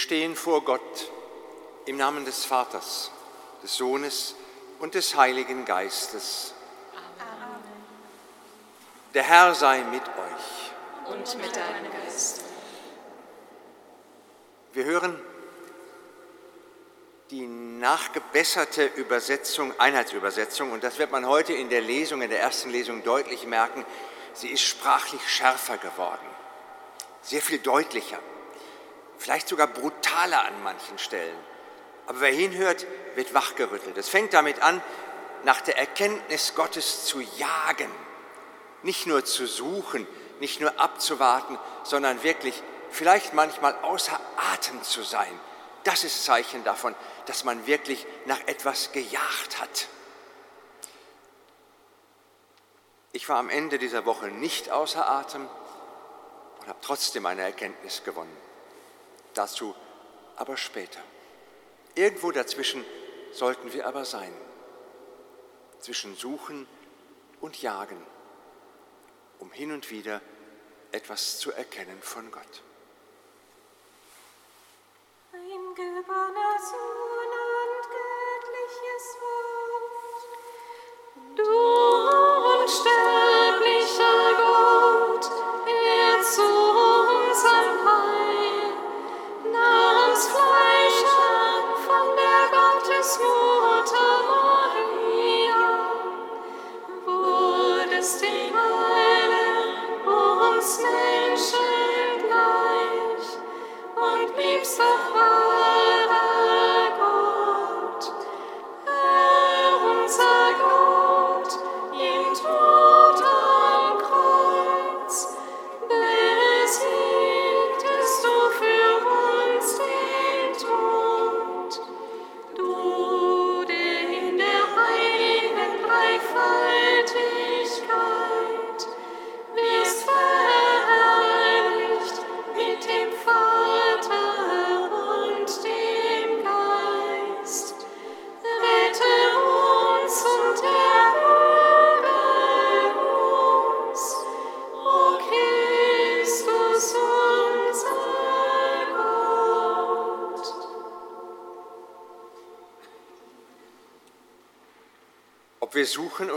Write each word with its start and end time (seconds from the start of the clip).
Wir 0.00 0.04
stehen 0.04 0.34
vor 0.34 0.64
Gott 0.64 1.10
im 1.84 1.98
Namen 1.98 2.24
des 2.24 2.46
Vaters, 2.46 3.10
des 3.62 3.76
Sohnes 3.76 4.34
und 4.78 4.94
des 4.94 5.14
Heiligen 5.14 5.66
Geistes. 5.66 6.54
Amen. 6.94 7.62
Der 9.12 9.22
Herr 9.22 9.54
sei 9.54 9.82
mit 9.82 10.00
euch. 10.00 11.12
Und 11.12 11.36
mit 11.36 11.54
deinem 11.54 11.92
Geist. 11.92 12.40
Wir 14.72 14.84
hören 14.84 15.20
die 17.30 17.46
nachgebesserte 17.46 18.86
Übersetzung, 18.86 19.78
Einheitsübersetzung, 19.78 20.72
und 20.72 20.82
das 20.82 20.98
wird 20.98 21.10
man 21.10 21.26
heute 21.26 21.52
in 21.52 21.68
der 21.68 21.82
Lesung, 21.82 22.22
in 22.22 22.30
der 22.30 22.40
ersten 22.40 22.70
Lesung 22.70 23.04
deutlich 23.04 23.46
merken, 23.46 23.84
sie 24.32 24.48
ist 24.48 24.62
sprachlich 24.62 25.28
schärfer 25.28 25.76
geworden, 25.76 26.26
sehr 27.20 27.42
viel 27.42 27.58
deutlicher, 27.58 28.18
vielleicht 29.20 29.48
sogar 29.48 29.66
brutaler 29.66 30.44
an 30.46 30.62
manchen 30.62 30.98
Stellen. 30.98 31.38
Aber 32.06 32.20
wer 32.20 32.32
hinhört, 32.32 32.86
wird 33.14 33.34
wachgerüttelt. 33.34 33.96
Es 33.98 34.08
fängt 34.08 34.32
damit 34.32 34.62
an, 34.62 34.82
nach 35.44 35.60
der 35.60 35.78
Erkenntnis 35.78 36.54
Gottes 36.54 37.04
zu 37.04 37.20
jagen, 37.20 37.90
nicht 38.82 39.06
nur 39.06 39.24
zu 39.24 39.46
suchen, 39.46 40.06
nicht 40.40 40.60
nur 40.60 40.80
abzuwarten, 40.80 41.58
sondern 41.84 42.22
wirklich 42.22 42.62
vielleicht 42.90 43.34
manchmal 43.34 43.76
außer 43.82 44.18
Atem 44.54 44.82
zu 44.82 45.02
sein. 45.02 45.38
Das 45.84 46.02
ist 46.02 46.24
Zeichen 46.24 46.64
davon, 46.64 46.94
dass 47.26 47.44
man 47.44 47.66
wirklich 47.66 48.06
nach 48.24 48.40
etwas 48.46 48.90
gejagt 48.92 49.60
hat. 49.60 49.88
Ich 53.12 53.28
war 53.28 53.36
am 53.36 53.50
Ende 53.50 53.78
dieser 53.78 54.06
Woche 54.06 54.28
nicht 54.28 54.70
außer 54.70 55.08
Atem 55.08 55.46
und 56.60 56.68
habe 56.68 56.78
trotzdem 56.80 57.26
eine 57.26 57.42
Erkenntnis 57.42 58.02
gewonnen. 58.02 58.49
Dazu 59.34 59.74
aber 60.36 60.56
später. 60.56 61.00
Irgendwo 61.94 62.30
dazwischen 62.32 62.84
sollten 63.32 63.72
wir 63.72 63.86
aber 63.86 64.04
sein. 64.04 64.32
Zwischen 65.80 66.16
Suchen 66.16 66.66
und 67.40 67.60
Jagen, 67.62 68.04
um 69.38 69.50
hin 69.50 69.72
und 69.72 69.90
wieder 69.90 70.20
etwas 70.92 71.38
zu 71.38 71.52
erkennen 71.52 72.00
von 72.02 72.30
Gott. 72.30 72.62
Ein 75.32 75.74
gebanner 75.74 76.58
Sohn 76.60 77.32
und 77.60 77.82
göttliches 77.90 79.16
Wort, 79.20 80.26
du 81.36 81.69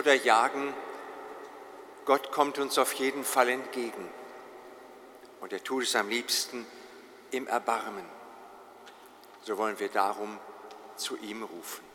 oder 0.04 0.14
jagen, 0.14 0.74
Gott 2.06 2.32
kommt 2.32 2.60
uns 2.60 2.78
auf 2.78 2.94
jeden 2.94 3.24
Fall 3.24 3.50
entgegen. 3.50 4.10
Und 5.40 5.54
er 5.54 5.64
tut 5.64 5.84
es 5.84 5.96
am 5.96 6.10
liebsten 6.10 6.66
im 7.32 7.48
Erbarmen. 7.48 8.06
So 9.44 9.58
wollen 9.58 9.80
wir 9.80 9.90
darum 9.90 10.40
zu 10.98 11.18
ihm 11.18 11.44
rufen. 11.44 11.93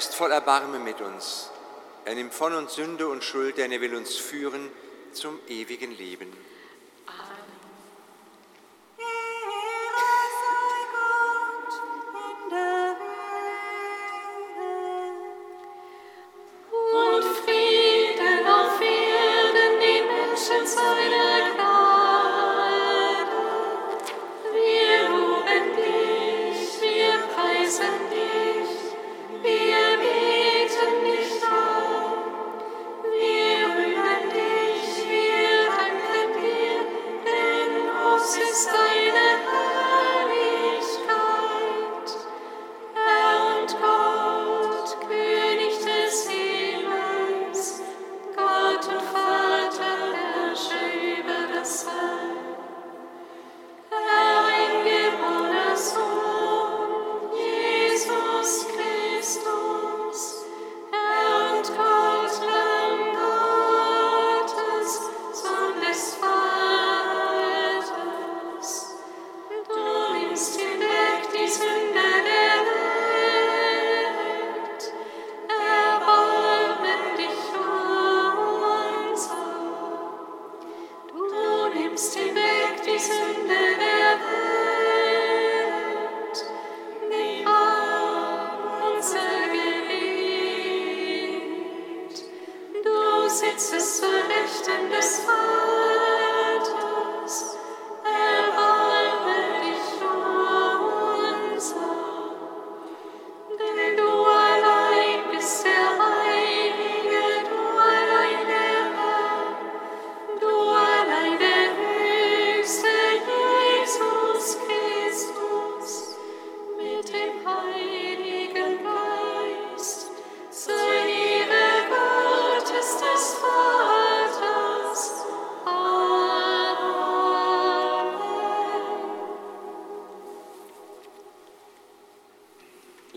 Ist 0.00 0.14
voll 0.14 0.32
Erbarmen 0.32 0.82
mit 0.82 1.02
uns. 1.02 1.50
Er 2.06 2.14
nimmt 2.14 2.32
von 2.32 2.54
uns 2.54 2.74
Sünde 2.74 3.06
und 3.06 3.22
Schuld, 3.22 3.58
denn 3.58 3.70
er 3.70 3.82
will 3.82 3.94
uns 3.94 4.16
führen 4.16 4.70
zum 5.12 5.38
ewigen 5.46 5.94
Leben. 5.94 6.32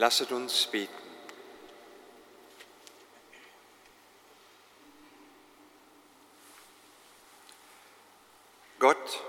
Lasset 0.04 0.34
uns 0.34 0.68
beten. 0.68 0.92
Gott, 8.80 9.24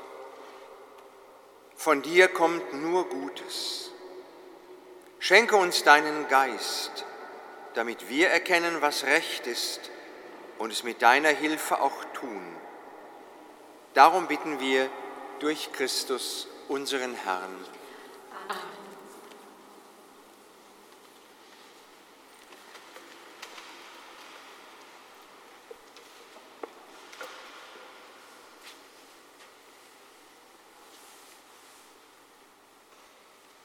von 1.76 2.02
dir 2.02 2.26
kommt 2.26 2.72
nur 2.72 3.08
Gutes. 3.08 3.92
Schenke 5.20 5.54
uns 5.54 5.84
deinen 5.84 6.26
Geist, 6.26 7.04
damit 7.74 8.08
wir 8.08 8.30
erkennen, 8.30 8.80
was 8.80 9.04
recht 9.04 9.46
ist 9.46 9.92
und 10.58 10.72
es 10.72 10.82
mit 10.82 11.02
deiner 11.02 11.28
Hilfe 11.28 11.80
auch 11.80 12.04
tun. 12.14 12.56
Darum 13.92 14.26
bitten 14.26 14.58
wir 14.58 14.90
durch 15.38 15.70
Christus, 15.70 16.48
unseren 16.66 17.14
Herrn. 17.14 17.64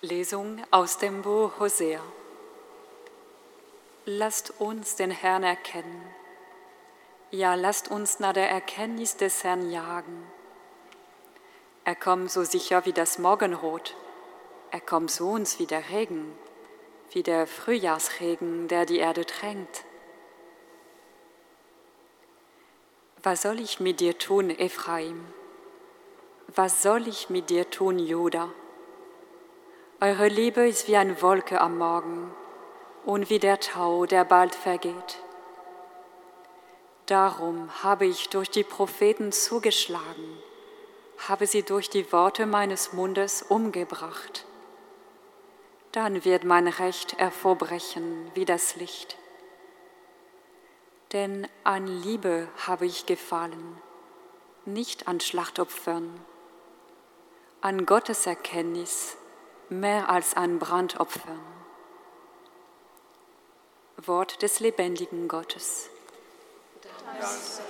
Lesung 0.02 0.64
aus 0.72 0.98
dem 0.98 1.24
Buch 1.24 1.60
Hosea. 1.60 2.02
Lasst 4.06 4.62
uns 4.62 4.96
den 4.96 5.12
Herrn 5.12 5.44
erkennen. 5.44 6.02
Ja, 7.32 7.56
lasst 7.56 7.92
uns 7.92 8.22
nach 8.22 8.32
der 8.32 8.50
Erkenntnis 8.50 9.18
des 9.18 9.44
Herrn 9.44 9.70
jagen. 9.70 10.26
Er 11.84 11.96
kommt 11.96 12.32
so 12.32 12.46
sicher 12.46 12.86
wie 12.86 12.94
das 12.94 13.20
Morgenrot. 13.20 13.98
Er 14.72 14.80
kommt 14.80 15.12
zu 15.12 15.30
uns 15.30 15.60
wie 15.60 15.66
der 15.66 15.90
Regen, 15.90 16.34
wie 17.12 17.22
der 17.22 17.46
Frühjahrsregen, 17.46 18.70
der 18.70 18.86
die 18.86 19.00
Erde 19.00 19.26
tränkt. 19.26 19.84
Was 23.22 23.42
soll 23.42 23.60
ich 23.60 23.82
mit 23.82 24.00
dir 24.00 24.18
tun, 24.18 24.50
Ephraim? 24.50 25.26
Was 26.56 26.84
soll 26.84 27.06
ich 27.10 27.30
mit 27.30 27.50
dir 27.50 27.70
tun, 27.70 28.00
Judah? 28.00 28.50
Eure 30.02 30.30
Liebe 30.30 30.66
ist 30.66 30.88
wie 30.88 30.96
eine 30.96 31.22
Wolke 31.22 31.60
am 31.60 31.78
Morgen 31.78 32.34
und 33.04 33.30
wie 33.30 33.38
der 33.38 33.60
Tau, 33.60 34.06
der 34.06 34.24
bald 34.24 34.56
vergeht. 34.56 35.22
Darum 37.06 37.70
habe 37.84 38.06
ich 38.06 38.30
durch 38.30 38.50
die 38.50 38.64
Propheten 38.64 39.34
zugeschlagen, 39.34 40.38
habe 41.28 41.48
sie 41.48 41.64
durch 41.64 41.90
die 41.90 42.14
Worte 42.14 42.46
meines 42.46 42.94
Mundes 42.94 43.42
umgebracht. 43.42 44.46
Dann 45.92 46.24
wird 46.24 46.46
mein 46.46 46.70
Recht 46.70 47.18
hervorbrechen 47.18 48.32
wie 48.36 48.46
das 48.46 48.78
Licht. 48.78 49.18
Denn 51.12 51.46
an 51.66 51.88
Liebe 51.88 52.48
habe 52.66 52.86
ich 52.86 53.06
gefallen, 53.06 53.82
nicht 54.64 55.10
an 55.10 55.20
Schlachtopfern, 55.20 56.22
an 57.60 57.86
Gottes 57.86 58.26
Erkenntnis 58.28 59.18
mehr 59.70 60.10
als 60.10 60.36
an 60.36 60.60
Brandopfern. 60.60 61.40
Wort 63.98 64.42
des 64.42 64.60
lebendigen 64.60 65.28
Gottes. 65.28 65.90
Dank 66.82 67.28
sei 67.28 67.64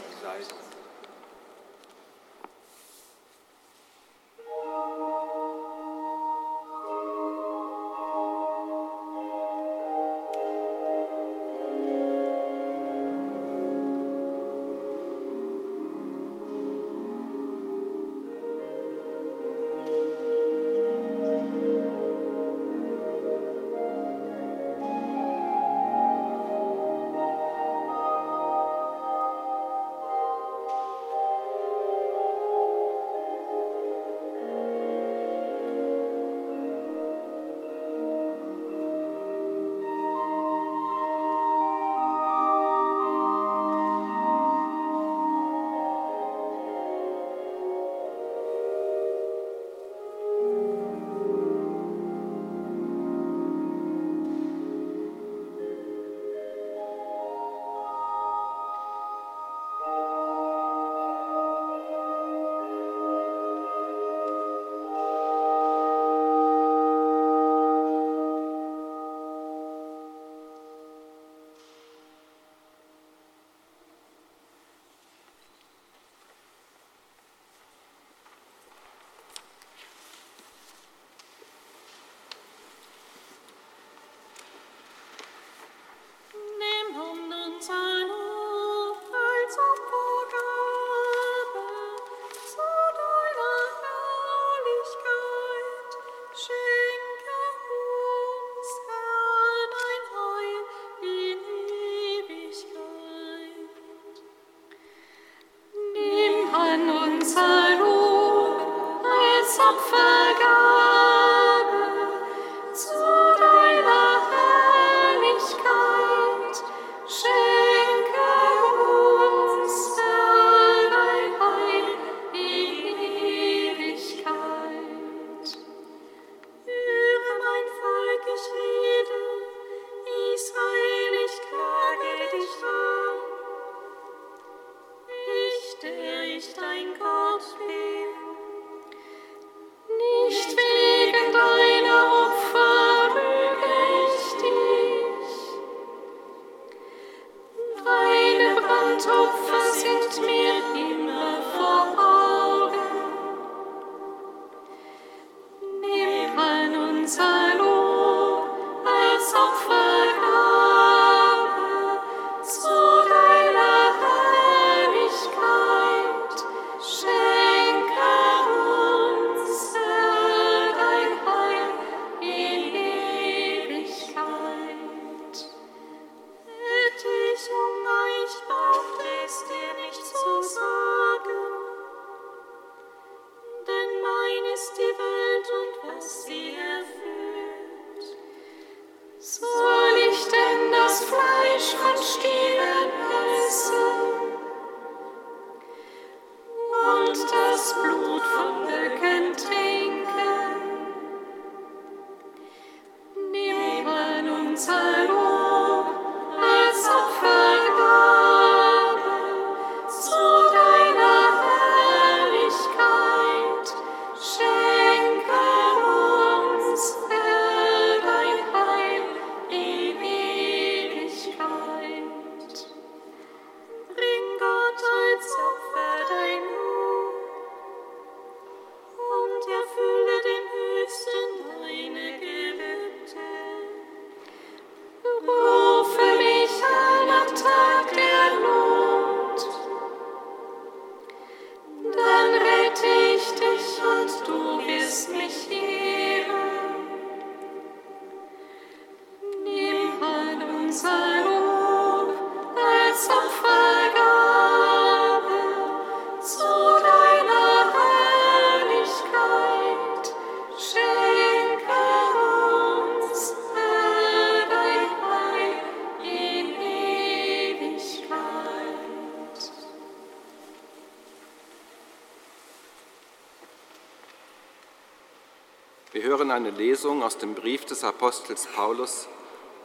Lesung 276.79 277.03
aus 277.03 277.17
dem 277.17 277.36
Brief 277.36 277.65
des 277.65 277.83
Apostels 277.83 278.48
Paulus 278.48 279.09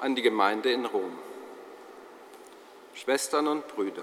an 0.01 0.17
die 0.17 0.23
Gemeinde 0.23 0.73
in 0.73 0.85
Rom. 0.85 1.17
Schwestern 2.93 3.47
und 3.47 3.69
Brüder, 3.69 4.03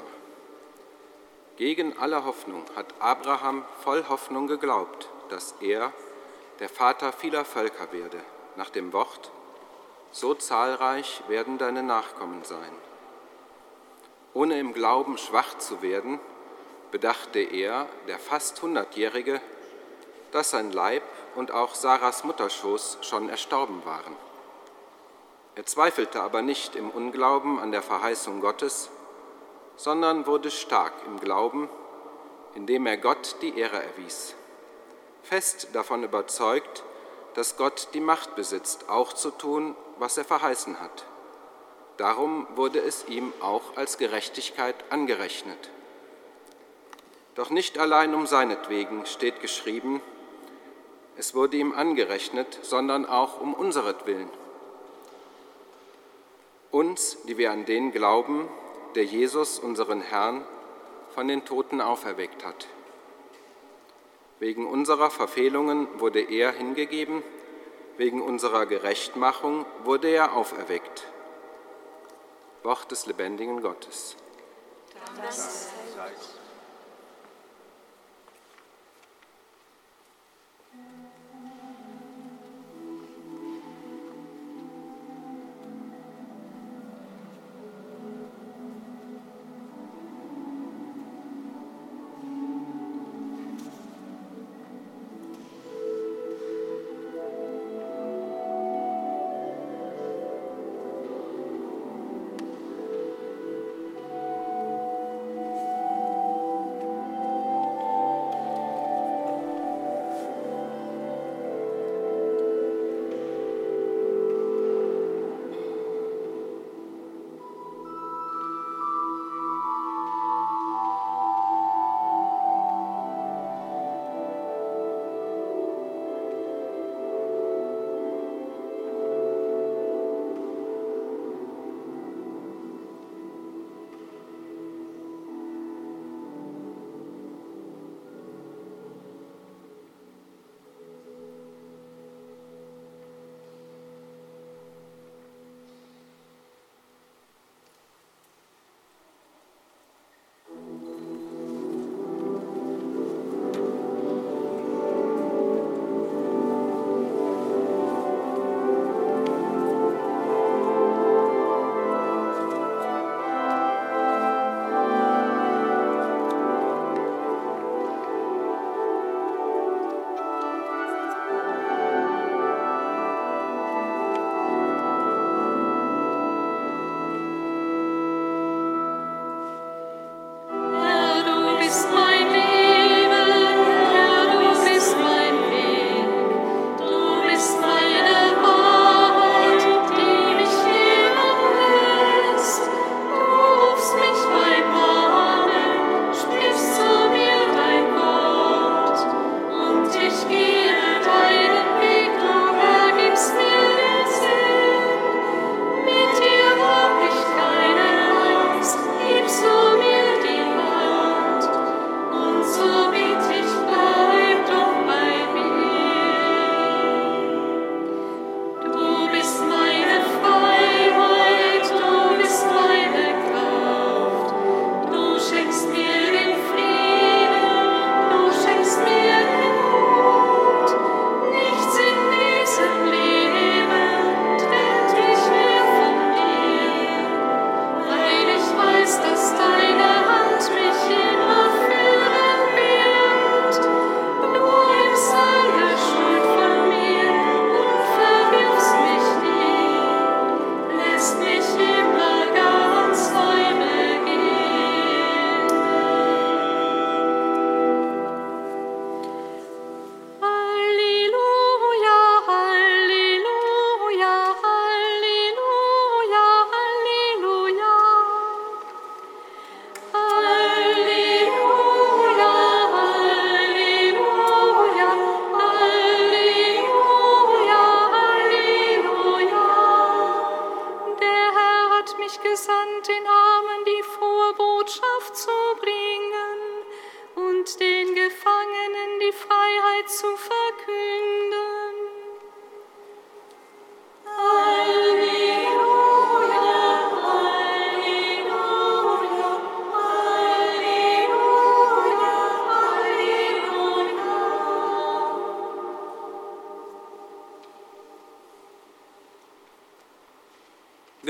gegen 1.57 1.97
alle 1.97 2.23
Hoffnung 2.23 2.63
hat 2.73 2.85
Abraham 2.99 3.65
voll 3.83 4.05
Hoffnung 4.07 4.47
geglaubt, 4.47 5.09
dass 5.27 5.55
er, 5.59 5.91
der 6.61 6.69
Vater 6.69 7.11
vieler 7.11 7.43
Völker 7.43 7.91
werde, 7.91 8.21
nach 8.55 8.69
dem 8.69 8.93
Wort, 8.93 9.29
so 10.13 10.33
zahlreich 10.33 11.21
werden 11.27 11.57
deine 11.57 11.83
Nachkommen 11.83 12.45
sein. 12.45 12.71
Ohne 14.33 14.57
im 14.57 14.71
Glauben 14.71 15.17
schwach 15.17 15.57
zu 15.57 15.81
werden, 15.81 16.17
bedachte 16.91 17.39
er, 17.39 17.87
der 18.07 18.19
fast 18.19 18.61
hundertjährige, 18.61 19.41
dass 20.31 20.51
sein 20.51 20.71
Leib 20.71 21.03
und 21.35 21.51
auch 21.51 21.75
Sarahs 21.75 22.23
Mutterschoß 22.23 22.99
schon 23.01 23.29
erstorben 23.29 23.85
waren. 23.85 24.15
Er 25.55 25.65
zweifelte 25.65 26.21
aber 26.21 26.41
nicht 26.41 26.75
im 26.75 26.89
Unglauben 26.89 27.59
an 27.59 27.71
der 27.71 27.81
Verheißung 27.81 28.41
Gottes, 28.41 28.89
sondern 29.75 30.25
wurde 30.27 30.51
stark 30.51 30.93
im 31.05 31.19
Glauben, 31.19 31.69
indem 32.55 32.85
er 32.85 32.97
Gott 32.97 33.37
die 33.41 33.57
Ehre 33.57 33.81
erwies, 33.81 34.35
fest 35.23 35.69
davon 35.73 36.03
überzeugt, 36.03 36.83
dass 37.33 37.57
Gott 37.57 37.89
die 37.93 37.99
Macht 37.99 38.35
besitzt, 38.35 38.89
auch 38.89 39.13
zu 39.13 39.31
tun, 39.31 39.75
was 39.97 40.17
er 40.17 40.25
verheißen 40.25 40.79
hat. 40.79 41.05
Darum 41.97 42.47
wurde 42.55 42.79
es 42.79 43.07
ihm 43.07 43.31
auch 43.41 43.77
als 43.77 43.97
Gerechtigkeit 43.97 44.75
angerechnet. 44.89 45.69
Doch 47.35 47.49
nicht 47.49 47.77
allein 47.77 48.13
um 48.13 48.25
seinetwegen 48.25 49.05
steht 49.05 49.39
geschrieben, 49.39 50.01
es 51.17 51.35
wurde 51.35 51.57
ihm 51.57 51.73
angerechnet, 51.73 52.59
sondern 52.61 53.05
auch 53.05 53.39
um 53.39 53.53
unseretwillen. 53.53 54.29
Uns, 56.71 57.17
die 57.27 57.37
wir 57.37 57.51
an 57.51 57.65
den 57.65 57.91
glauben, 57.91 58.47
der 58.95 59.03
Jesus, 59.03 59.59
unseren 59.59 60.01
Herrn, 60.01 60.45
von 61.13 61.27
den 61.27 61.43
Toten 61.43 61.81
auferweckt 61.81 62.45
hat. 62.45 62.67
Wegen 64.39 64.65
unserer 64.65 65.11
Verfehlungen 65.11 65.87
wurde 65.99 66.21
er 66.21 66.53
hingegeben, 66.53 67.21
wegen 67.97 68.21
unserer 68.21 68.65
Gerechtmachung 68.65 69.65
wurde 69.83 70.09
er 70.09 70.33
auferweckt. 70.35 71.05
Wort 72.63 72.89
des 72.89 73.05
lebendigen 73.05 73.61
Gottes. 73.61 74.15
Dank 74.93 75.33
Freiheit 75.33 76.40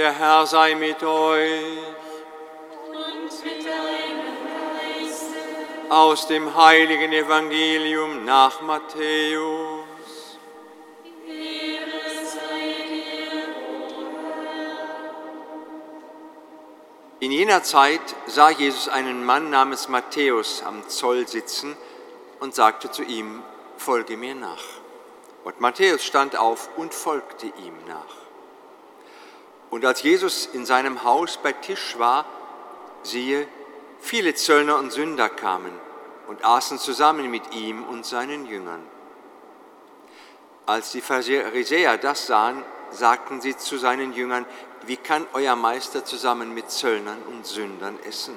Der 0.02 0.18
Herr 0.18 0.48
sei 0.48 0.74
mit 0.74 1.04
euch. 1.04 1.62
Und 2.88 3.44
mit 3.46 3.64
deinem 3.64 4.34
Geiste. 4.98 5.92
Aus 5.92 6.26
dem 6.26 6.56
heiligen 6.56 7.14
Evangelium 7.14 8.26
nach 8.26 8.62
Matthäus. 8.64 9.86
In 17.20 17.32
jener 17.32 17.62
Zeit 17.62 18.02
sah 18.26 18.50
Jesus 18.50 18.88
einen 18.90 19.24
Mann 19.24 19.52
namens 19.52 19.88
Matthäus 19.88 20.64
am 20.64 20.90
Zoll 20.90 21.28
sitzen 21.28 21.78
und 22.40 22.56
sagte 22.56 22.90
zu 22.90 23.04
ihm, 23.04 23.44
folge 23.78 24.18
mir 24.18 24.34
nach. 24.34 24.64
Und 25.44 25.62
Matthäus 25.62 26.04
stand 26.04 26.36
auf 26.36 26.70
und 26.76 26.92
folgte 26.92 27.46
ihm 27.46 27.76
nach. 27.88 28.21
Und 29.72 29.86
als 29.86 30.04
Jesus 30.04 30.48
in 30.54 30.66
seinem 30.66 31.04
Haus 31.04 31.40
bei 31.42 31.54
Tisch 31.54 31.98
war, 31.98 32.26
siehe, 33.04 33.48
viele 34.00 34.36
Zöllner 34.36 34.78
und 34.78 34.92
Sünder 34.92 35.30
kamen 35.30 35.72
und 36.28 36.44
aßen 36.46 36.78
zusammen 36.78 37.32
mit 37.32 37.56
ihm 37.56 37.84
und 37.86 38.06
seinen 38.06 38.46
Jüngern. 38.46 38.86
Als 40.66 40.92
die 40.92 41.02
Pharisäer 41.02 41.98
das 41.98 42.28
sahen, 42.28 42.64
sagten 42.92 43.40
sie 43.40 43.56
zu 43.56 43.78
seinen 43.78 44.14
Jüngern, 44.14 44.46
wie 44.86 44.98
kann 44.98 45.26
euer 45.34 45.56
Meister 45.56 46.04
zusammen 46.04 46.54
mit 46.54 46.70
Zöllnern 46.70 47.22
und 47.30 47.48
Sündern 47.48 47.98
essen? 48.04 48.36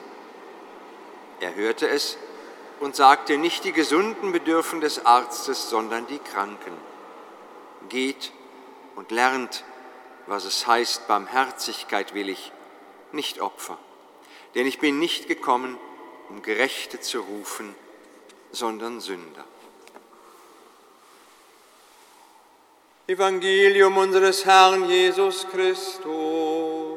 Er 1.41 1.57
hörte 1.57 1.89
es 1.89 2.17
und 2.79 2.95
sagte, 2.95 3.39
nicht 3.39 3.65
die 3.65 3.73
Gesunden 3.73 4.31
bedürfen 4.31 4.81
des 4.81 5.05
Arztes, 5.05 5.69
sondern 5.69 6.07
die 6.07 6.19
Kranken. 6.19 6.73
Geht 7.89 8.33
und 8.95 9.11
lernt, 9.11 9.65
was 10.27 10.45
es 10.45 10.67
heißt, 10.67 11.07
Barmherzigkeit 11.09 12.15
will 12.15 12.29
ich, 12.29 12.53
nicht 13.13 13.41
Opfer. 13.41 13.79
Denn 14.55 14.67
ich 14.67 14.79
bin 14.79 14.99
nicht 14.99 15.29
gekommen, 15.29 15.79
um 16.29 16.43
Gerechte 16.43 17.01
zu 17.01 17.21
rufen, 17.21 17.75
sondern 18.53 19.01
Sünder. 19.01 19.45
Evangelium 23.07 23.99
unseres 23.99 24.47
Herrn 24.47 24.89
Jesus 24.89 25.47
Christus. 25.51 26.94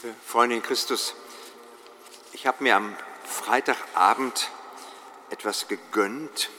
Liebe 0.00 0.14
Freunde 0.24 0.54
in 0.54 0.62
Christus, 0.62 1.16
ich 2.32 2.46
habe 2.46 2.62
mir 2.62 2.76
am 2.76 2.96
Freitagabend 3.24 4.48
etwas 5.28 5.66
gegönnt, 5.66 6.50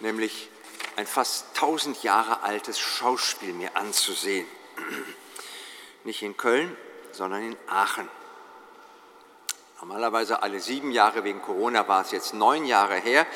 nämlich 0.00 0.50
ein 0.96 1.06
fast 1.06 1.56
tausend 1.56 2.02
Jahre 2.02 2.42
altes 2.42 2.78
Schauspiel 2.78 3.54
mir 3.54 3.78
anzusehen. 3.78 4.46
Nicht 6.04 6.20
in 6.20 6.36
Köln, 6.36 6.76
sondern 7.12 7.44
in 7.44 7.56
Aachen. 7.66 8.06
Normalerweise 9.80 10.42
alle 10.42 10.60
sieben 10.60 10.92
Jahre, 10.92 11.24
wegen 11.24 11.40
Corona 11.40 11.88
war 11.88 12.02
es 12.02 12.10
jetzt 12.10 12.34
neun 12.34 12.66
Jahre 12.66 12.96
her, 12.96 13.26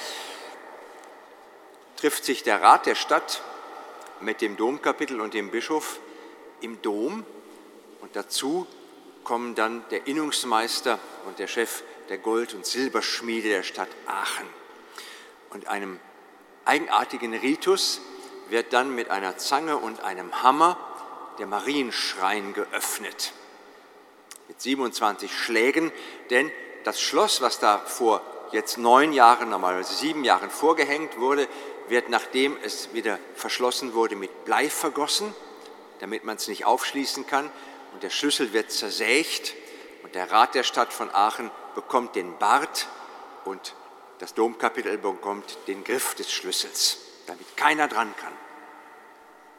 trifft 1.97 2.27
sich 2.27 2.43
der 2.43 2.61
Rat 2.61 2.85
der 2.85 2.95
Stadt 2.95 3.41
mit 4.21 4.43
dem 4.43 4.59
Domkapitel 4.59 5.19
und 5.23 5.33
dem 5.33 5.51
Bischof 5.51 5.99
im 6.61 6.83
Dom 6.83 7.25
und 8.03 8.17
dazu 8.17 8.67
kommen 9.25 9.55
dann 9.55 9.85
der 9.91 10.07
Innungsmeister 10.07 10.99
und 11.27 11.39
der 11.39 11.47
Chef 11.47 11.83
der 12.09 12.19
Gold- 12.19 12.55
und 12.55 12.67
Silberschmiede 12.67 13.49
der 13.49 13.63
Stadt 13.63 13.89
Aachen. 14.07 14.47
Und 15.51 15.69
einem 15.69 16.01
eigenartigen 16.65 17.35
Ritus 17.35 18.01
wird 18.49 18.73
dann 18.73 18.95
mit 18.95 19.11
einer 19.11 19.39
Zange 19.39 19.77
und 19.77 20.03
einem 20.03 20.43
Hammer 20.43 20.77
der 21.39 21.47
Marienschrein 21.47 22.53
geöffnet. 22.55 23.33
Mit 24.49 24.61
27 24.61 25.37
Schlägen, 25.37 25.93
denn 26.31 26.51
das 26.85 27.01
Schloss, 27.01 27.41
was 27.41 27.59
da 27.59 27.79
vor 27.79 28.21
jetzt 28.51 28.77
neun 28.77 29.13
Jahren, 29.13 29.49
normalerweise 29.49 29.95
sieben 29.95 30.25
Jahren 30.25 30.51
vorgehängt 30.51 31.19
wurde, 31.19 31.49
wird, 31.89 32.09
nachdem 32.11 32.57
es 32.63 32.93
wieder 32.93 33.19
verschlossen 33.35 33.95
wurde, 33.95 34.17
mit 34.17 34.45
Blei 34.45 34.69
vergossen, 34.69 35.35
damit 36.01 36.25
man 36.25 36.37
es 36.37 36.49
nicht 36.49 36.65
aufschließen 36.65 37.27
kann 37.27 37.51
und 37.93 38.03
der 38.03 38.11
Schlüssel 38.11 38.53
wird 38.53 38.71
zersägt 38.71 39.55
und 40.03 40.15
der 40.15 40.31
Rat 40.31 40.55
der 40.55 40.63
Stadt 40.63 40.93
von 40.93 41.11
Aachen 41.15 41.51
bekommt 41.75 42.17
den 42.17 42.39
Bart 42.39 42.89
und 43.45 43.75
das 44.19 44.35
Domkapitel 44.35 44.99
bekommt 44.99 45.59
den 45.67 45.85
Griff 45.85 46.15
des 46.15 46.31
Schlüssels, 46.31 46.99
damit 47.27 47.57
keiner 47.57 47.89
dran 47.89 48.15
kann. 48.17 48.33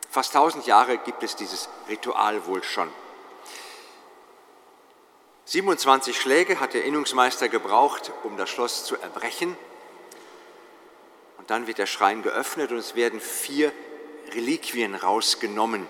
Fast 0.09 0.33
tausend 0.33 0.67
Jahre 0.67 0.97
gibt 0.99 1.23
es 1.23 1.35
dieses 1.35 1.69
Ritual 1.89 2.45
wohl 2.45 2.63
schon. 2.63 2.89
27 5.45 6.15
Schläge 6.15 6.59
hat 6.59 6.73
der 6.73 6.85
Innungsmeister 6.85 7.49
gebraucht, 7.49 8.11
um 8.23 8.37
das 8.37 8.49
Schloss 8.49 8.85
zu 8.85 8.95
erbrechen. 8.95 9.57
Und 11.37 11.49
dann 11.49 11.67
wird 11.67 11.79
der 11.79 11.85
Schrein 11.85 12.23
geöffnet 12.23 12.71
und 12.71 12.77
es 12.77 12.95
werden 12.95 13.19
vier 13.19 13.73
Reliquien 14.31 14.95
rausgenommen 14.95 15.87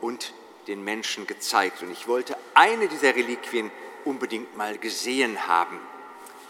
und 0.00 0.32
den 0.66 0.84
Menschen 0.84 1.26
gezeigt. 1.26 1.82
Und 1.82 1.90
ich 1.90 2.06
wollte 2.08 2.36
eine 2.54 2.88
dieser 2.88 3.14
Reliquien 3.14 3.70
unbedingt 4.04 4.56
mal 4.56 4.78
gesehen 4.78 5.46
haben. 5.46 5.78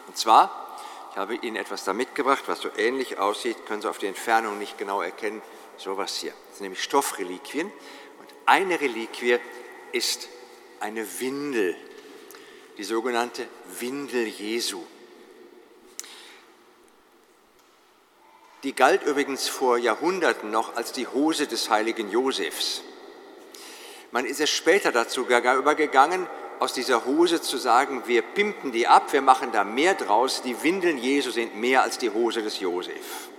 Und 0.06 0.16
zwar, 0.16 0.78
ich 1.10 1.16
habe 1.16 1.36
Ihnen 1.36 1.56
etwas 1.56 1.84
da 1.84 1.92
mitgebracht, 1.92 2.44
was 2.46 2.60
so 2.60 2.70
ähnlich 2.76 3.18
aussieht, 3.18 3.66
können 3.66 3.82
Sie 3.82 3.88
auf 3.88 3.98
die 3.98 4.06
Entfernung 4.06 4.58
nicht 4.58 4.78
genau 4.78 5.02
erkennen, 5.02 5.42
sowas 5.76 6.16
hier. 6.16 6.32
Das 6.48 6.58
sind 6.58 6.64
nämlich 6.64 6.82
Stoffreliquien. 6.82 7.66
Und 7.66 8.28
eine 8.46 8.80
Reliquie 8.80 9.38
ist 9.92 10.28
eine 10.80 11.20
Windel, 11.20 11.76
die 12.78 12.84
sogenannte 12.84 13.46
Windel 13.78 14.26
Jesu. 14.26 14.82
Die 18.62 18.74
galt 18.74 19.02
übrigens 19.02 19.48
vor 19.48 19.76
Jahrhunderten 19.76 20.50
noch 20.50 20.76
als 20.76 20.92
die 20.92 21.08
Hose 21.08 21.46
des 21.46 21.68
heiligen 21.68 22.10
Josefs. 22.10 22.82
Man 24.12 24.26
ist 24.26 24.40
es 24.40 24.50
später 24.50 24.92
dazu 24.92 25.22
übergegangen, 25.22 26.28
aus 26.58 26.74
dieser 26.74 27.06
Hose 27.06 27.40
zu 27.40 27.56
sagen, 27.56 28.02
wir 28.06 28.22
pimpen 28.22 28.70
die 28.70 28.86
ab, 28.86 29.12
wir 29.12 29.22
machen 29.22 29.50
da 29.50 29.64
mehr 29.64 29.94
draus, 29.94 30.42
die 30.42 30.62
Windeln 30.62 30.98
Jesu 30.98 31.30
sind 31.30 31.56
mehr 31.56 31.82
als 31.82 31.98
die 31.98 32.10
Hose 32.10 32.42
des 32.42 32.60
Josef. 32.60 33.30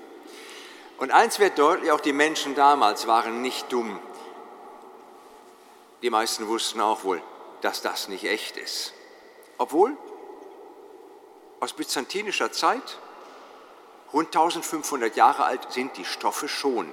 Und 0.97 1.11
eins 1.11 1.39
wird 1.39 1.57
deutlich, 1.57 1.91
auch 1.91 2.01
die 2.01 2.11
Menschen 2.11 2.55
damals 2.55 3.07
waren 3.07 3.41
nicht 3.41 3.71
dumm. 3.71 3.99
Die 6.01 6.09
meisten 6.09 6.47
wussten 6.47 6.81
auch 6.81 7.03
wohl, 7.03 7.21
dass 7.61 7.81
das 7.81 8.09
nicht 8.09 8.25
echt 8.25 8.57
ist. 8.57 8.93
Obwohl 9.57 9.95
aus 11.59 11.73
byzantinischer 11.73 12.51
Zeit, 12.51 12.97
rund 14.11 14.27
1500 14.27 15.15
Jahre 15.15 15.45
alt, 15.45 15.71
sind 15.71 15.95
die 15.97 16.03
Stoffe 16.03 16.49
schon. 16.49 16.91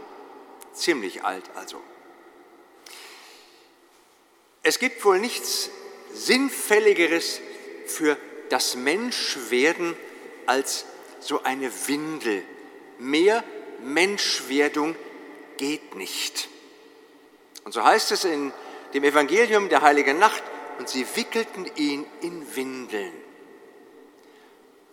Ziemlich 0.73 1.25
alt 1.25 1.51
also. 1.57 1.81
Es 4.63 4.79
gibt 4.79 5.05
wohl 5.05 5.19
nichts 5.19 5.71
Sinnfälligeres 6.13 7.41
für 7.87 8.17
das 8.51 8.77
Menschwerden 8.77 9.97
als 10.47 10.85
so 11.21 11.43
eine 11.43 11.71
Windel. 11.89 12.43
Mehr 12.99 13.45
Menschwerdung 13.83 14.97
geht 15.57 15.95
nicht. 15.95 16.49
Und 17.65 17.73
so 17.73 17.85
heißt 17.85 18.13
es 18.13 18.25
in 18.25 18.53
dem 18.95 19.05
Evangelium 19.05 19.69
der 19.69 19.83
heiligen 19.83 20.19
Nacht, 20.19 20.43
und 20.79 20.89
sie 20.89 21.07
wickelten 21.15 21.71
ihn 21.77 22.07
in 22.23 22.57
Windeln. 22.57 23.13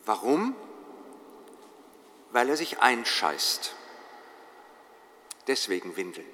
Warum? 0.05 0.53
Weil 2.31 2.49
er 2.49 2.57
sich 2.57 2.79
einscheißt. 2.79 3.73
Deswegen 5.47 5.95
Windeln. 5.95 6.27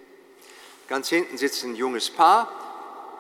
Ganz 0.87 1.09
hinten 1.09 1.37
sitzt 1.37 1.63
ein 1.63 1.75
junges 1.75 2.09
Paar. 2.09 2.62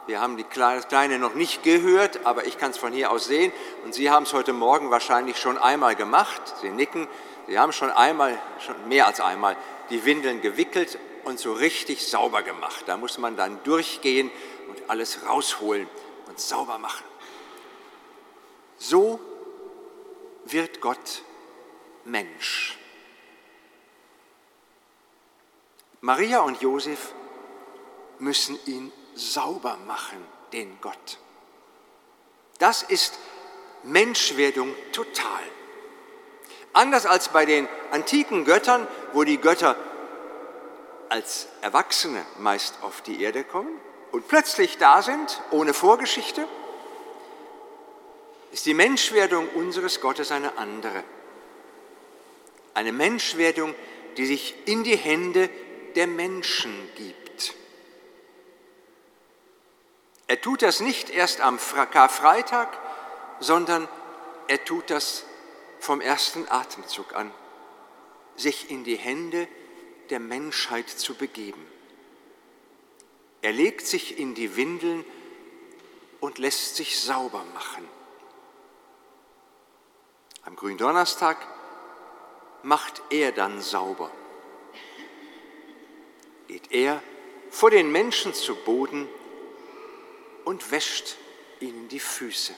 Wir 0.05 0.19
haben 0.19 0.35
die 0.35 0.43
Kleine 0.43 1.17
noch 1.17 1.33
nicht 1.33 1.63
gehört, 1.63 2.25
aber 2.25 2.45
ich 2.45 2.57
kann 2.57 2.71
es 2.71 2.77
von 2.77 2.91
hier 2.91 3.09
aus 3.11 3.25
sehen. 3.25 3.53
Und 3.85 3.93
Sie 3.93 4.09
haben 4.09 4.23
es 4.23 4.33
heute 4.33 4.51
Morgen 4.51 4.91
wahrscheinlich 4.91 5.37
schon 5.37 5.57
einmal 5.57 5.95
gemacht. 5.95 6.41
Sie 6.61 6.69
nicken. 6.69 7.07
Sie 7.47 7.57
haben 7.57 7.71
schon 7.71 7.89
einmal, 7.89 8.37
schon 8.59 8.87
mehr 8.87 9.07
als 9.07 9.21
einmal, 9.21 9.55
die 9.89 10.03
Windeln 10.03 10.41
gewickelt 10.41 10.97
und 11.23 11.39
so 11.39 11.53
richtig 11.53 12.05
sauber 12.05 12.41
gemacht. 12.43 12.83
Da 12.85 12.97
muss 12.97 13.17
man 13.17 13.37
dann 13.37 13.63
durchgehen 13.63 14.29
und 14.69 14.89
alles 14.89 15.25
rausholen 15.27 15.87
und 16.27 16.39
sauber 16.39 16.77
machen. 16.77 17.05
So 18.77 19.19
wird 20.45 20.81
Gott 20.81 21.23
Mensch. 22.03 22.77
Maria 26.01 26.41
und 26.41 26.61
Josef 26.61 27.13
müssen 28.19 28.59
ihn 28.65 28.91
sauber 29.15 29.77
machen, 29.87 30.17
den 30.51 30.77
Gott. 30.81 31.17
Das 32.59 32.83
ist 32.83 33.17
Menschwerdung 33.83 34.73
total. 34.91 35.43
Anders 36.73 37.05
als 37.05 37.29
bei 37.29 37.45
den 37.45 37.67
antiken 37.91 38.45
Göttern, 38.45 38.87
wo 39.13 39.23
die 39.23 39.37
Götter 39.37 39.75
als 41.09 41.47
Erwachsene 41.61 42.25
meist 42.39 42.79
auf 42.81 43.01
die 43.01 43.21
Erde 43.21 43.43
kommen 43.43 43.79
und 44.11 44.27
plötzlich 44.27 44.77
da 44.77 45.01
sind, 45.01 45.41
ohne 45.51 45.73
Vorgeschichte, 45.73 46.47
ist 48.51 48.65
die 48.65 48.73
Menschwerdung 48.73 49.49
unseres 49.49 50.01
Gottes 50.01 50.31
eine 50.31 50.57
andere. 50.57 51.03
Eine 52.73 52.91
Menschwerdung, 52.91 53.75
die 54.17 54.25
sich 54.25 54.55
in 54.65 54.83
die 54.83 54.95
Hände 54.95 55.49
der 55.95 56.07
Menschen 56.07 56.89
gibt. 56.95 57.22
Er 60.27 60.39
tut 60.41 60.61
das 60.61 60.79
nicht 60.79 61.09
erst 61.09 61.41
am 61.41 61.59
Karfreitag, 61.91 62.77
sondern 63.39 63.87
er 64.47 64.63
tut 64.63 64.89
das 64.89 65.25
vom 65.79 66.01
ersten 66.01 66.47
Atemzug 66.49 67.13
an, 67.15 67.31
sich 68.35 68.71
in 68.71 68.83
die 68.83 68.95
Hände 68.95 69.47
der 70.09 70.19
Menschheit 70.19 70.89
zu 70.89 71.15
begeben. 71.15 71.65
Er 73.41 73.51
legt 73.51 73.85
sich 73.85 74.17
in 74.17 74.35
die 74.35 74.55
Windeln 74.55 75.03
und 76.21 76.37
lässt 76.37 76.77
sich 76.77 76.99
sauber 76.99 77.43
machen. 77.53 77.87
Am 80.43 80.55
Gründonnerstag 80.55 81.37
macht 82.63 83.01
er 83.09 83.33
dann 83.33 83.61
sauber. 83.61 84.09
Geht 86.47 86.71
er 86.71 87.01
vor 87.49 87.71
den 87.71 87.91
Menschen 87.91 88.33
zu 88.33 88.55
Boden 88.55 89.09
und 90.45 90.71
wäscht 90.71 91.17
ihnen 91.59 91.87
die 91.87 91.99
Füße. 91.99 92.53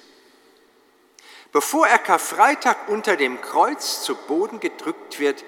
Bevor 1.51 1.87
er 1.87 1.99
Karfreitag 1.99 2.89
unter 2.89 3.15
dem 3.15 3.41
Kreuz 3.41 4.03
zu 4.03 4.15
Boden 4.15 4.59
gedrückt 4.59 5.19
wird, 5.19 5.43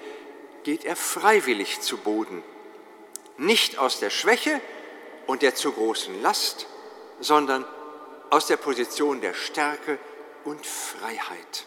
geht 0.64 0.84
er 0.84 0.96
freiwillig 0.96 1.80
zu 1.80 1.98
Boden. 1.98 2.42
Nicht 3.36 3.78
aus 3.78 4.00
der 4.00 4.10
Schwäche, 4.10 4.60
und 5.28 5.42
der 5.42 5.54
zu 5.54 5.72
großen 5.72 6.22
Last, 6.22 6.66
sondern 7.20 7.64
aus 8.30 8.46
der 8.46 8.56
Position 8.56 9.20
der 9.20 9.34
Stärke 9.34 9.98
und 10.44 10.64
Freiheit. 10.64 11.66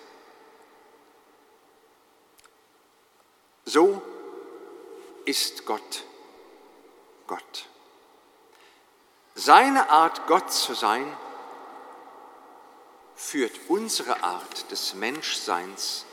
So 3.66 4.02
ist 5.26 5.64
Gott 5.68 6.04
Gott. 7.32 7.71
Seine 9.36 9.90
Art, 9.90 10.28
Gott 10.28 10.52
zu 10.52 10.74
sein, 10.74 11.06
führt 13.16 13.54
unsere 13.68 14.24
Art 14.24 14.72
des 14.72 14.94
Menschseins 14.96 16.06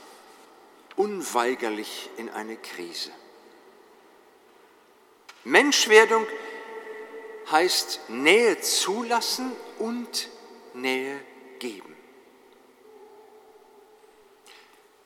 unweigerlich 0.96 2.10
in 2.16 2.28
eine 2.30 2.56
Krise. 2.56 3.10
Menschwerdung 5.44 6.26
heißt 7.50 8.10
Nähe 8.10 8.60
zulassen 8.60 9.56
und 9.78 10.28
Nähe 10.74 11.18
geben. 11.58 11.96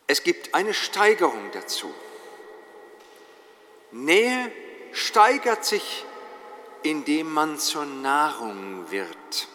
Es 0.07 0.22
gibt 0.22 0.55
eine 0.55 0.75
Steigerung 0.75 1.51
dazu. 1.53 1.94
Nähe 3.92 4.51
steigert 4.92 5.64
sich, 5.64 6.05
indem 6.83 7.33
man 7.33 7.59
zur 7.59 7.85
Nahrung 7.85 8.90
wird, 8.90 9.49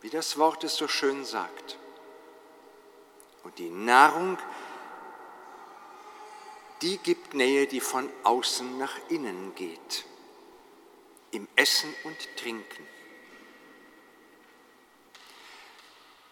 wie 0.00 0.10
das 0.10 0.38
Wort 0.38 0.64
es 0.64 0.76
so 0.76 0.88
schön 0.88 1.24
sagt. 1.24 1.78
Und 3.44 3.58
die 3.58 3.70
Nahrung, 3.70 4.38
die 6.82 6.98
gibt 6.98 7.34
Nähe, 7.34 7.66
die 7.66 7.80
von 7.80 8.08
außen 8.24 8.78
nach 8.78 8.96
innen 9.08 9.54
geht 9.54 10.04
im 11.32 11.46
Essen 11.56 11.94
und 12.04 12.16
Trinken. 12.36 12.86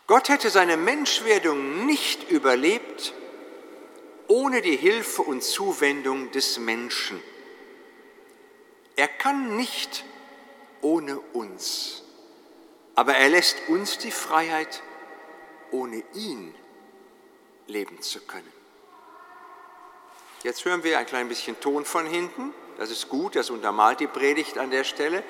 Gott 0.07 0.29
hätte 0.29 0.51
seine 0.51 0.77
Menschwerdung 0.77 1.87
nicht 1.87 2.31
überlebt 2.31 3.12
ohne 4.27 4.61
die 4.61 4.77
Hilfe 4.77 5.23
und 5.23 5.42
Zuwendung 5.42 6.31
des 6.33 6.59
Menschen. 6.59 7.23
Er 8.98 9.06
kann 9.06 9.56
nicht 9.56 10.04
ohne 10.80 11.20
uns, 11.20 12.02
aber 12.96 13.14
er 13.14 13.28
lässt 13.28 13.68
uns 13.68 13.98
die 13.98 14.11
Freiheit, 14.11 14.82
ohne 15.70 16.02
ihn 16.14 16.52
leben 17.68 18.02
zu 18.02 18.20
können. 18.20 18.52
Jetzt 20.42 20.64
hören 20.64 20.82
wir 20.82 20.98
ein 20.98 21.06
klein 21.06 21.28
bisschen 21.28 21.61
Ton 21.61 21.84
von 21.84 22.06
hinten. 22.06 22.52
Das 22.76 22.90
ist 22.90 23.08
gut, 23.08 23.37
das 23.37 23.50
untermalt 23.50 24.00
die 24.00 24.08
Predigt 24.08 24.58
an 24.58 24.72
der 24.72 24.82
Stelle. 24.82 25.22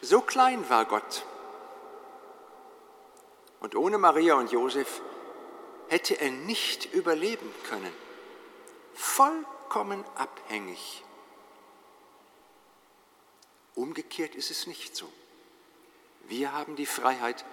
So 0.00 0.22
klein 0.22 0.66
war 0.70 0.86
Gott. 0.86 1.26
Und 3.60 3.76
ohne 3.76 3.98
Maria 3.98 4.36
und 4.36 4.50
Josef 4.52 5.02
hätte 5.88 6.18
er 6.18 6.30
nicht 6.30 6.94
überleben 6.94 7.54
können. 7.68 7.92
Vollkommen 9.74 10.04
abhängig. 10.14 11.02
Umgekehrt 13.74 14.36
ist 14.36 14.52
es 14.52 14.68
nicht 14.68 14.94
so. 14.94 15.12
Wir 16.28 16.52
haben 16.52 16.76
die 16.76 16.86
Freiheit, 16.86 17.44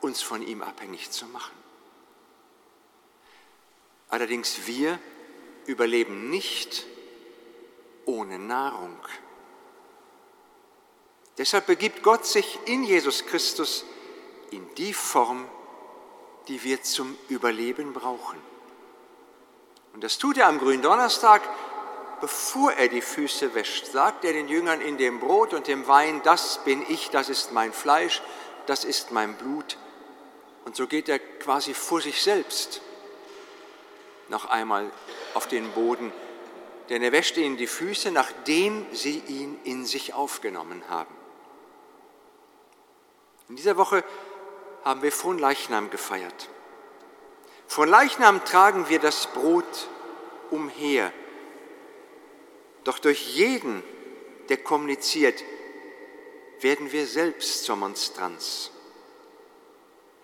uns 0.00 0.22
von 0.22 0.42
ihm 0.42 0.62
abhängig 0.62 1.10
zu 1.10 1.26
machen. 1.26 1.56
Allerdings 4.10 4.68
wir 4.68 5.00
überleben 5.66 6.30
nicht 6.30 6.86
ohne 8.04 8.38
Nahrung. 8.38 8.96
Deshalb 11.36 11.66
begibt 11.66 12.04
Gott 12.04 12.26
sich 12.26 12.60
in 12.66 12.84
Jesus 12.84 13.26
Christus 13.26 13.84
in 14.52 14.72
die 14.76 14.94
Form, 14.94 15.48
die 16.46 16.62
wir 16.62 16.84
zum 16.84 17.18
Überleben 17.28 17.92
brauchen. 17.92 18.49
Und 19.92 20.04
das 20.04 20.18
tut 20.18 20.38
er 20.38 20.46
am 20.46 20.58
Gründonnerstag, 20.58 21.42
bevor 22.20 22.72
er 22.72 22.88
die 22.88 23.00
Füße 23.00 23.54
wäscht, 23.54 23.86
sagt 23.86 24.24
er 24.24 24.32
den 24.32 24.48
Jüngern 24.48 24.80
in 24.80 24.98
dem 24.98 25.20
Brot 25.20 25.54
und 25.54 25.66
dem 25.66 25.86
Wein, 25.86 26.20
das 26.22 26.62
bin 26.64 26.84
ich, 26.88 27.10
das 27.10 27.28
ist 27.28 27.52
mein 27.52 27.72
Fleisch, 27.72 28.22
das 28.66 28.84
ist 28.84 29.10
mein 29.10 29.34
Blut. 29.34 29.78
Und 30.64 30.76
so 30.76 30.86
geht 30.86 31.08
er 31.08 31.18
quasi 31.18 31.74
vor 31.74 32.00
sich 32.00 32.22
selbst 32.22 32.82
noch 34.28 34.44
einmal 34.44 34.90
auf 35.34 35.48
den 35.48 35.72
Boden, 35.72 36.12
denn 36.88 37.02
er 37.02 37.12
wäschte 37.12 37.40
ihnen 37.40 37.56
die 37.56 37.66
Füße, 37.66 38.10
nachdem 38.10 38.86
sie 38.92 39.18
ihn 39.26 39.58
in 39.64 39.86
sich 39.86 40.14
aufgenommen 40.14 40.82
haben. 40.88 41.14
In 43.48 43.56
dieser 43.56 43.76
Woche 43.76 44.04
haben 44.84 45.02
wir 45.02 45.12
von 45.12 45.38
Leichnam 45.38 45.90
gefeiert. 45.90 46.48
Von 47.70 47.88
Leichnam 47.88 48.44
tragen 48.44 48.88
wir 48.88 48.98
das 48.98 49.28
Brot 49.28 49.88
umher. 50.50 51.12
Doch 52.82 52.98
durch 52.98 53.36
jeden, 53.36 53.84
der 54.48 54.56
kommuniziert, 54.56 55.44
werden 56.58 56.90
wir 56.90 57.06
selbst 57.06 57.62
zur 57.62 57.76
Monstranz. 57.76 58.72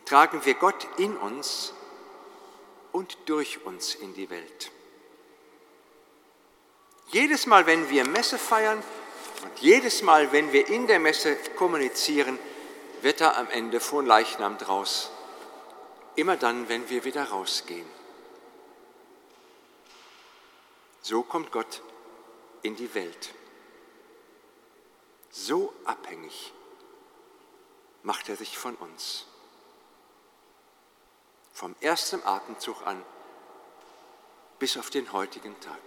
Tragen 0.07 0.45
wir 0.45 0.55
Gott 0.55 0.89
in 0.97 1.17
uns 1.17 1.73
und 2.91 3.17
durch 3.27 3.65
uns 3.65 3.95
in 3.95 4.13
die 4.13 4.29
Welt. 4.29 4.73
Jedes 7.13 7.47
Mal, 7.47 7.65
wenn 7.67 7.89
wir 7.89 8.09
Messe 8.09 8.39
feiern 8.39 8.83
und 9.45 9.59
jedes 9.61 10.03
Mal, 10.03 10.33
wenn 10.33 10.53
wir 10.53 10.67
in 10.67 10.89
der 10.89 10.99
Messe 10.99 11.37
kommunizieren, 11.55 12.41
wird 13.03 13.21
da 13.21 13.35
am 13.35 13.49
Ende 13.51 13.79
von 13.79 14.05
Leichnam 14.05 14.59
draus. 14.59 15.13
Immer 16.17 16.39
dann, 16.39 16.69
wenn 16.71 16.89
wir 16.89 17.05
wieder 17.05 17.25
rausgehen. 17.25 17.89
So 21.03 21.23
kommt 21.23 21.53
Gott 21.53 21.83
in 22.63 22.75
die 22.75 22.93
Welt. 22.95 23.35
So 25.31 25.75
abhängig 25.85 26.53
macht 28.03 28.31
er 28.31 28.37
sich 28.37 28.57
von 28.57 28.75
uns. 28.77 29.27
Vom 31.53 31.77
ersten 31.81 32.23
Atemzug 32.25 32.87
an 32.87 33.05
bis 34.59 34.79
auf 34.79 34.89
den 34.89 35.13
heutigen 35.13 35.59
Tag. 35.61 35.83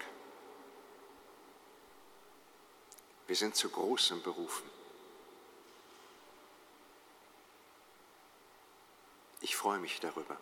Wir 3.26 3.36
sind 3.36 3.56
zu 3.56 3.70
großem 3.70 4.22
berufen. 4.22 4.79
Ich 9.41 9.56
freue 9.56 9.80
mich 9.80 9.99
darüber. 9.99 10.38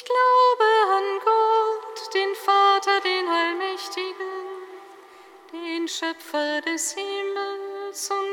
Ich 0.00 0.06
glaube 0.06 0.64
an 0.96 1.20
Gott, 1.22 2.14
den 2.14 2.34
Vater, 2.34 3.00
den 3.02 3.28
Allmächtigen, 3.28 4.14
den 5.52 5.86
Schöpfer 5.86 6.62
des 6.62 6.94
Himmels 6.94 8.10
und 8.10 8.29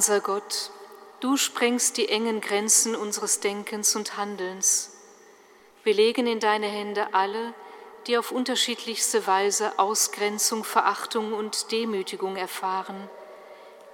unser 0.00 0.20
Gott, 0.20 0.70
du 1.20 1.36
sprengst 1.36 1.98
die 1.98 2.08
engen 2.08 2.40
Grenzen 2.40 2.96
unseres 2.96 3.40
Denkens 3.40 3.94
und 3.94 4.16
Handelns. 4.16 4.92
Wir 5.84 5.92
legen 5.92 6.26
in 6.26 6.40
deine 6.40 6.68
Hände 6.68 7.12
alle, 7.12 7.52
die 8.06 8.16
auf 8.16 8.32
unterschiedlichste 8.32 9.26
Weise 9.26 9.78
Ausgrenzung, 9.78 10.64
Verachtung 10.64 11.34
und 11.34 11.70
Demütigung 11.70 12.36
erfahren. 12.36 13.10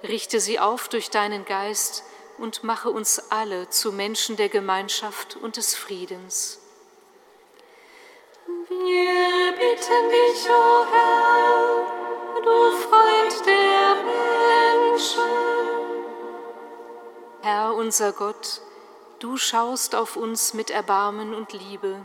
Richte 0.01 0.39
sie 0.39 0.61
auf 0.61 0.87
durch 0.87 1.09
deinen 1.09 1.43
Geist 1.43 2.05
und 2.37 2.63
mache 2.63 2.89
uns 2.89 3.29
alle 3.29 3.69
zu 3.69 3.91
Menschen 3.91 4.37
der 4.37 4.47
Gemeinschaft 4.47 5.35
und 5.35 5.57
des 5.57 5.75
Friedens. 5.75 6.61
Wir 8.69 9.51
bitten 9.51 10.09
dich, 10.09 10.49
o 10.49 10.53
oh 10.53 10.85
Herr, 10.89 11.76
unser 17.87 18.11
Gott, 18.11 18.59
du 19.19 19.37
schaust 19.37 19.95
auf 19.95 20.17
uns 20.17 20.53
mit 20.53 20.69
Erbarmen 20.69 21.33
und 21.33 21.53
Liebe. 21.53 21.95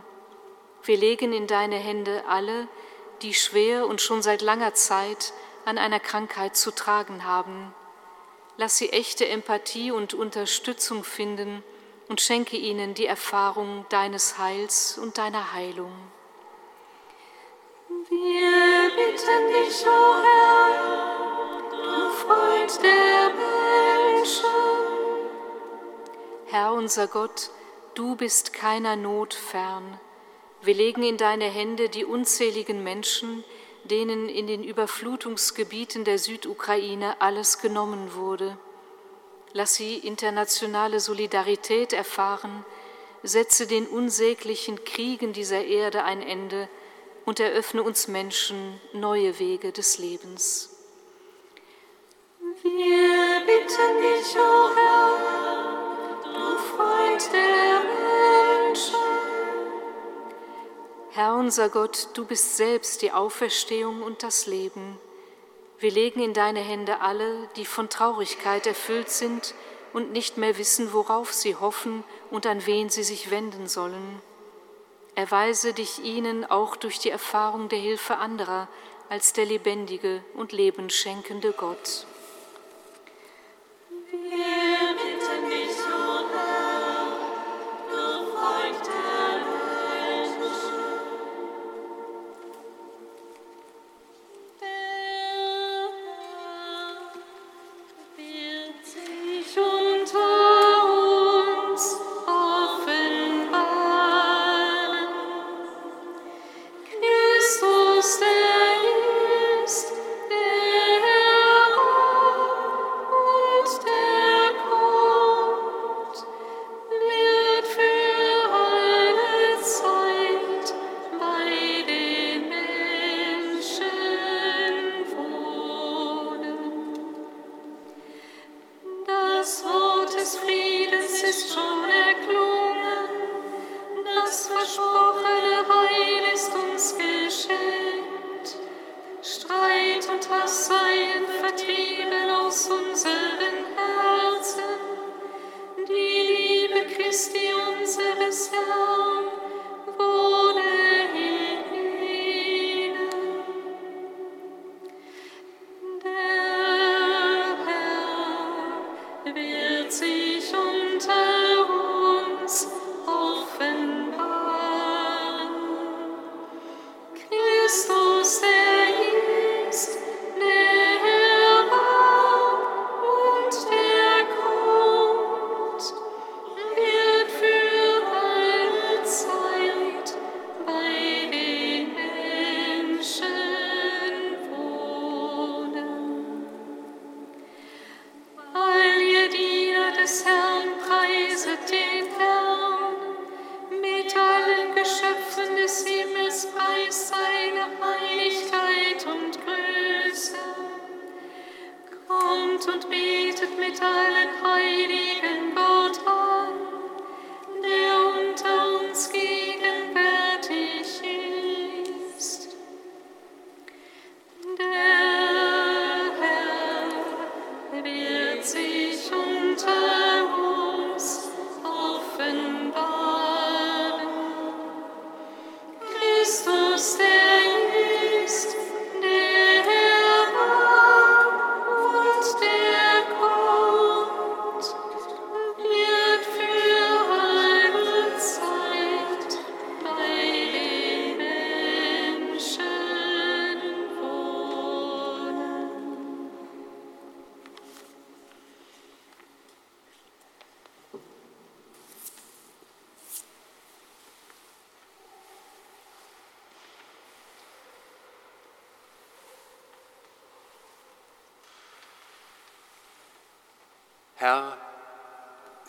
Wir 0.84 0.96
legen 0.96 1.32
in 1.32 1.48
deine 1.48 1.74
Hände 1.74 2.22
alle, 2.28 2.68
die 3.22 3.34
schwer 3.34 3.88
und 3.88 4.00
schon 4.00 4.22
seit 4.22 4.42
langer 4.42 4.74
Zeit 4.74 5.32
an 5.64 5.78
einer 5.78 5.98
Krankheit 5.98 6.56
zu 6.56 6.70
tragen 6.70 7.24
haben. 7.24 7.74
Lass 8.56 8.76
sie 8.78 8.90
echte 8.90 9.26
Empathie 9.26 9.90
und 9.90 10.14
Unterstützung 10.14 11.02
finden 11.02 11.64
und 12.08 12.20
schenke 12.20 12.56
ihnen 12.56 12.94
die 12.94 13.06
Erfahrung 13.06 13.84
deines 13.88 14.38
Heils 14.38 14.98
und 14.98 15.18
deiner 15.18 15.52
Heilung. 15.52 15.92
Wir 18.08 18.88
bitten 18.94 19.48
dich, 19.48 19.84
o 19.84 19.90
oh 19.90 20.14
Herr, 20.22 21.72
du 21.72 22.10
Freund 22.12 22.82
der 22.84 23.32
Menschen. 23.34 24.61
Herr 26.52 26.74
unser 26.74 27.06
Gott, 27.06 27.48
du 27.94 28.14
bist 28.14 28.52
keiner 28.52 28.94
Not 28.94 29.32
fern. 29.32 29.98
Wir 30.60 30.74
legen 30.74 31.02
in 31.02 31.16
deine 31.16 31.46
Hände 31.46 31.88
die 31.88 32.04
unzähligen 32.04 32.84
Menschen, 32.84 33.42
denen 33.84 34.28
in 34.28 34.46
den 34.46 34.62
Überflutungsgebieten 34.62 36.04
der 36.04 36.18
Südukraine 36.18 37.18
alles 37.22 37.62
genommen 37.62 38.12
wurde. 38.12 38.58
Lass 39.54 39.76
sie 39.76 39.96
internationale 39.96 41.00
Solidarität 41.00 41.94
erfahren, 41.94 42.66
setze 43.22 43.66
den 43.66 43.86
unsäglichen 43.86 44.84
Kriegen 44.84 45.32
dieser 45.32 45.64
Erde 45.64 46.04
ein 46.04 46.20
Ende 46.20 46.68
und 47.24 47.40
eröffne 47.40 47.82
uns 47.82 48.08
Menschen 48.08 48.78
neue 48.92 49.38
Wege 49.38 49.72
des 49.72 49.96
Lebens. 49.96 50.68
Wir 52.62 53.40
bitten 53.46 54.02
dich, 54.02 54.36
o 54.36 54.40
oh 54.42 54.70
Herr, 54.76 55.81
Freund 56.76 57.32
der 57.32 57.82
Menschen. 58.64 58.94
Herr 61.10 61.34
unser 61.34 61.68
Gott, 61.68 62.08
du 62.14 62.24
bist 62.24 62.56
selbst 62.56 63.02
die 63.02 63.12
Auferstehung 63.12 64.02
und 64.02 64.22
das 64.22 64.46
Leben. 64.46 64.98
Wir 65.78 65.90
legen 65.90 66.22
in 66.22 66.32
deine 66.32 66.60
Hände 66.60 67.00
alle, 67.00 67.48
die 67.56 67.66
von 67.66 67.90
Traurigkeit 67.90 68.66
erfüllt 68.66 69.10
sind 69.10 69.54
und 69.92 70.12
nicht 70.12 70.38
mehr 70.38 70.56
wissen, 70.56 70.92
worauf 70.92 71.32
sie 71.32 71.56
hoffen 71.56 72.04
und 72.30 72.46
an 72.46 72.64
wen 72.64 72.88
sie 72.88 73.02
sich 73.02 73.30
wenden 73.30 73.66
sollen. 73.66 74.22
Erweise 75.14 75.74
dich 75.74 76.02
ihnen 76.02 76.46
auch 76.46 76.76
durch 76.76 76.98
die 76.98 77.10
Erfahrung 77.10 77.68
der 77.68 77.80
Hilfe 77.80 78.16
anderer 78.16 78.68
als 79.10 79.34
der 79.34 79.44
lebendige 79.44 80.24
und 80.34 80.52
lebenschenkende 80.52 81.52
Gott. 81.52 82.06
Wir 84.10 84.61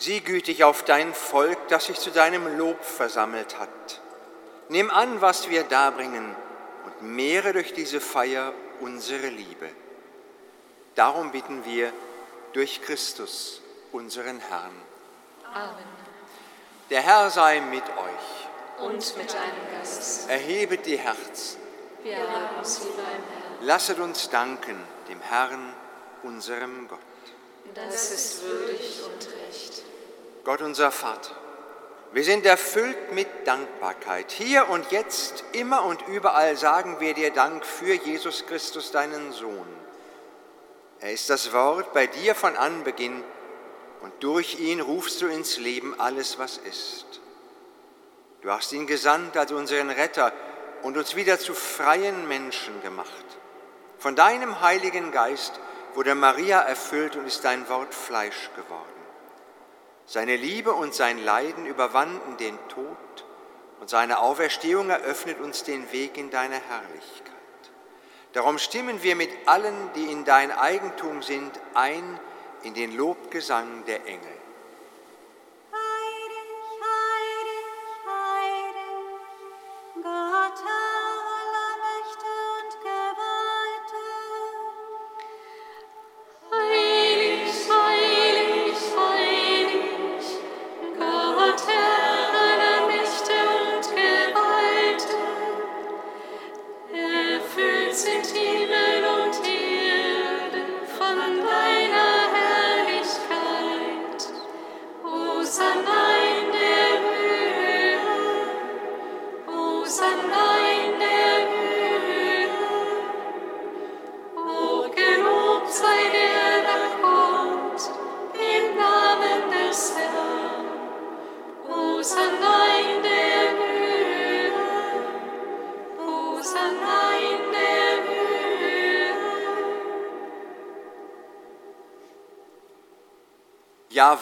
sieh 0.04 0.20
gütig 0.20 0.64
auf 0.64 0.84
dein 0.84 1.14
Volk, 1.14 1.68
das 1.68 1.86
sich 1.86 1.98
zu 1.98 2.10
deinem 2.10 2.58
Lob 2.58 2.84
versammelt 2.84 3.58
hat. 3.58 4.00
Nimm 4.68 4.90
an, 4.90 5.20
was 5.20 5.48
wir 5.48 5.64
darbringen 5.64 6.36
und 6.84 7.02
mehre 7.02 7.54
durch 7.54 7.72
diese 7.72 8.00
Feier 8.00 8.52
unsere 8.80 9.28
Liebe. 9.28 9.70
Darum 10.94 11.32
bitten 11.32 11.64
wir 11.64 11.90
durch 12.52 12.82
Christus, 12.82 13.62
unseren 13.92 14.40
Herrn. 14.40 14.74
Amen. 15.52 15.84
Der 16.90 17.00
Herr 17.00 17.30
sei 17.30 17.60
mit 17.60 17.82
euch. 17.82 18.84
Und 18.86 19.16
mit 19.16 19.32
deinem 19.32 19.78
Geist. 19.78 20.28
Erhebet 20.28 20.84
die 20.84 20.98
Herzen. 20.98 21.60
Wir 22.02 22.18
haben 22.18 22.58
uns 22.58 22.80
lieber 22.80 22.98
im 22.98 23.04
Herrn. 23.04 23.66
Lasset 23.66 23.98
uns 23.98 24.28
danken 24.28 24.78
dem 25.08 25.20
Herrn, 25.22 25.72
unserem 26.22 26.88
Gott. 26.88 26.98
Das 27.74 28.10
ist 28.10 28.42
würdig 28.42 29.00
und 29.04 29.26
recht. 29.26 29.82
Gott 30.44 30.60
unser 30.60 30.90
Vater, 30.90 31.34
wir 32.12 32.22
sind 32.22 32.46
erfüllt 32.46 33.12
mit 33.12 33.26
Dankbarkeit. 33.44 34.30
Hier 34.30 34.68
und 34.68 34.92
jetzt, 34.92 35.42
immer 35.52 35.84
und 35.84 36.06
überall 36.06 36.56
sagen 36.56 37.00
wir 37.00 37.14
dir 37.14 37.32
Dank 37.32 37.64
für 37.66 37.94
Jesus 37.94 38.46
Christus, 38.46 38.92
deinen 38.92 39.32
Sohn. 39.32 39.66
Er 41.00 41.12
ist 41.12 41.28
das 41.28 41.52
Wort 41.52 41.92
bei 41.92 42.06
dir 42.06 42.34
von 42.34 42.56
Anbeginn 42.56 43.24
und 44.02 44.12
durch 44.22 44.60
ihn 44.60 44.80
rufst 44.80 45.22
du 45.22 45.26
ins 45.26 45.56
Leben 45.56 45.98
alles, 45.98 46.38
was 46.38 46.58
ist. 46.58 47.06
Du 48.42 48.50
hast 48.50 48.72
ihn 48.72 48.86
gesandt 48.86 49.36
als 49.36 49.50
unseren 49.50 49.90
Retter 49.90 50.30
und 50.82 50.98
uns 50.98 51.16
wieder 51.16 51.38
zu 51.38 51.54
freien 51.54 52.28
Menschen 52.28 52.82
gemacht. 52.82 53.08
Von 53.98 54.14
deinem 54.14 54.60
Heiligen 54.60 55.10
Geist 55.10 55.58
wurde 55.94 56.14
Maria 56.14 56.60
erfüllt 56.60 57.16
und 57.16 57.26
ist 57.26 57.44
dein 57.44 57.68
Wort 57.68 57.94
Fleisch 57.94 58.50
geworden. 58.54 58.93
Seine 60.06 60.36
Liebe 60.36 60.72
und 60.72 60.94
sein 60.94 61.22
Leiden 61.24 61.66
überwanden 61.66 62.36
den 62.36 62.58
Tod 62.68 63.24
und 63.80 63.88
seine 63.88 64.20
Auferstehung 64.20 64.90
eröffnet 64.90 65.40
uns 65.40 65.62
den 65.64 65.90
Weg 65.92 66.18
in 66.18 66.30
deine 66.30 66.56
Herrlichkeit. 66.56 67.34
Darum 68.32 68.58
stimmen 68.58 69.02
wir 69.02 69.16
mit 69.16 69.30
allen, 69.46 69.74
die 69.94 70.10
in 70.10 70.24
dein 70.24 70.50
Eigentum 70.50 71.22
sind, 71.22 71.52
ein 71.74 72.20
in 72.62 72.74
den 72.74 72.96
Lobgesang 72.96 73.84
der 73.86 74.06
Engel. 74.06 74.36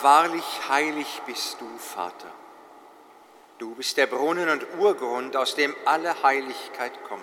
Wahrlich 0.02 0.44
heilig 0.68 1.22
bist 1.26 1.60
du, 1.60 1.78
Vater. 1.78 2.30
Du 3.58 3.74
bist 3.74 3.96
der 3.96 4.06
Brunnen 4.06 4.48
und 4.48 4.66
Urgrund, 4.78 5.36
aus 5.36 5.54
dem 5.54 5.74
alle 5.84 6.22
Heiligkeit 6.22 6.92
kommt. 7.04 7.22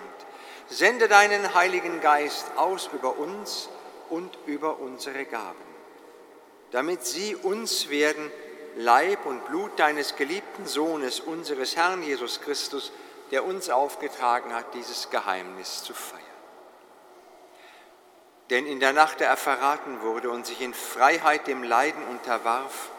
Sende 0.68 1.08
deinen 1.08 1.54
Heiligen 1.54 2.00
Geist 2.00 2.46
aus 2.56 2.88
über 2.92 3.18
uns 3.18 3.68
und 4.08 4.38
über 4.46 4.78
unsere 4.78 5.24
Gaben, 5.24 5.58
damit 6.70 7.04
sie 7.04 7.34
uns 7.36 7.90
werden, 7.90 8.30
Leib 8.76 9.26
und 9.26 9.44
Blut 9.46 9.78
deines 9.78 10.16
geliebten 10.16 10.64
Sohnes, 10.66 11.20
unseres 11.20 11.76
Herrn 11.76 12.02
Jesus 12.02 12.40
Christus, 12.40 12.92
der 13.32 13.44
uns 13.44 13.68
aufgetragen 13.68 14.54
hat, 14.54 14.74
dieses 14.74 15.10
Geheimnis 15.10 15.82
zu 15.82 15.92
feiern. 15.92 16.29
Denn 18.50 18.66
in 18.66 18.80
der 18.80 18.92
Nacht, 18.92 19.20
da 19.20 19.26
er 19.26 19.36
verraten 19.36 20.02
wurde 20.02 20.30
und 20.30 20.44
sich 20.44 20.60
in 20.60 20.74
Freiheit 20.74 21.46
dem 21.46 21.62
Leiden 21.62 22.02
unterwarf, 22.08 22.90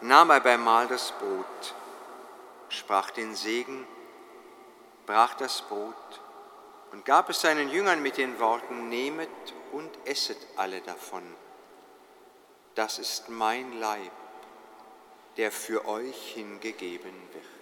nahm 0.00 0.30
er 0.30 0.40
beim 0.40 0.62
Mahl 0.62 0.86
das 0.86 1.12
Brot, 1.12 1.74
sprach 2.68 3.10
den 3.10 3.34
Segen, 3.34 3.86
brach 5.04 5.34
das 5.34 5.62
Brot 5.62 5.94
und 6.92 7.04
gab 7.04 7.28
es 7.30 7.40
seinen 7.40 7.68
Jüngern 7.68 8.00
mit 8.00 8.16
den 8.16 8.38
Worten, 8.38 8.88
nehmet 8.88 9.28
und 9.72 9.90
esset 10.04 10.38
alle 10.56 10.80
davon. 10.82 11.22
Das 12.76 12.98
ist 12.98 13.28
mein 13.28 13.80
Leib, 13.80 14.12
der 15.36 15.50
für 15.50 15.86
euch 15.86 16.32
hingegeben 16.34 17.14
wird. 17.32 17.61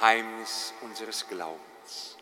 Geheimnis 0.00 0.72
unseres 0.80 1.28
Glaubens. 1.28 2.16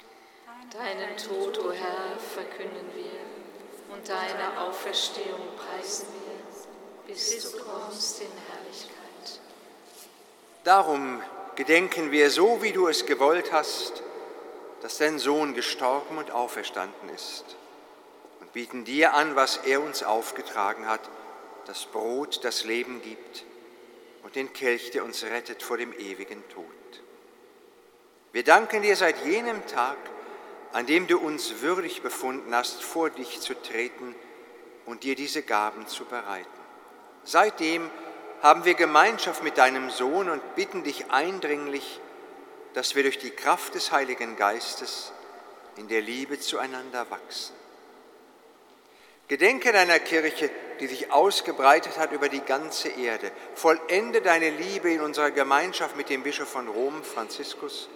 Deinen 0.72 1.16
Tod, 1.16 1.59
o 1.59 1.68
oh 1.68 1.72
Herr, 1.72 2.18
verkünden 2.18 2.91
wir 2.93 3.95
und 3.95 4.09
deine 4.09 4.61
Auferstehung 4.61 5.47
preisen 5.57 6.09
wir, 6.12 7.07
bis 7.07 7.53
du 7.53 7.59
kommst 7.59 8.20
in 8.20 8.26
Herrlichkeit. 8.51 9.41
Darum 10.64 11.22
gedenken 11.55 12.11
wir 12.11 12.33
so, 12.33 12.62
wie 12.62 12.72
du 12.72 12.89
es 12.89 13.07
gewollt 13.07 13.53
hast, 13.53 14.03
dass 14.83 14.99
dein 14.99 15.20
Sohn 15.20 15.55
gestorben 15.55 16.18
und 16.18 16.33
auferstanden 16.33 17.09
ist 17.11 17.45
und 18.41 18.53
bieten 18.53 18.85
dir 18.85 19.14
an, 19.14 19.37
was 19.37 19.59
er 19.59 19.81
uns 19.81 20.03
aufgetragen 20.03 20.89
hat, 20.89 21.09
das 21.66 21.87
Brot, 21.87 22.43
das 22.43 22.64
Leben 22.64 23.03
gibt 23.03 23.45
und 24.24 24.35
den 24.35 24.53
Kelch, 24.53 24.91
der 24.91 25.05
uns 25.05 25.22
rettet 25.22 25.62
vor 25.62 25.76
dem 25.76 25.93
ewigen 25.93 26.43
Tod. 26.49 26.64
Wir 28.33 28.45
danken 28.45 28.83
dir 28.83 28.97
seit 28.97 29.24
jenem 29.24 29.66
Tag, 29.66 29.97
an 30.72 30.87
dem 30.87 31.07
du 31.07 31.18
uns 31.18 31.62
würdig 31.62 32.03
befunden 32.03 32.55
hast, 32.55 32.83
vor 32.83 33.11
dich 33.11 33.41
zu 33.41 33.55
treten 33.55 34.14
und 34.87 35.03
dir 35.03 35.14
diese 35.14 35.43
Gaben 35.43 35.87
zu 35.87 36.05
bereiten. 36.05 36.47
Seitdem 37.24 37.91
haben 38.43 38.64
wir 38.64 38.74
Gemeinschaft 38.74 39.43
mit 39.43 39.59
deinem 39.59 39.91
Sohn 39.91 40.29
und 40.29 40.55
bitten 40.55 40.85
dich 40.85 41.11
eindringlich, 41.11 42.01
dass 42.74 42.95
wir 42.95 43.03
durch 43.03 43.18
die 43.18 43.31
Kraft 43.31 43.74
des 43.74 43.93
Heiligen 43.93 44.37
Geistes 44.37 45.12
in 45.76 45.89
der 45.89 46.03
Liebe 46.03 46.39
zueinander 46.39 47.11
wachsen. 47.11 47.55
Gedenke 49.26 49.72
deiner 49.72 49.99
Kirche, 49.99 50.51
die 50.81 50.87
sich 50.87 51.12
ausgebreitet 51.12 51.99
hat 51.99 52.12
über 52.12 52.29
die 52.29 52.41
ganze 52.41 52.89
Erde. 52.89 53.31
Vollende 53.55 54.22
deine 54.22 54.51
Liebe 54.51 54.91
in 54.91 55.01
unserer 55.01 55.31
Gemeinschaft 55.31 55.97
mit 55.97 56.09
dem 56.09 56.22
Bischof 56.22 56.49
von 56.49 56.66
Rom, 56.68 57.03
Franziskus, 57.03 57.89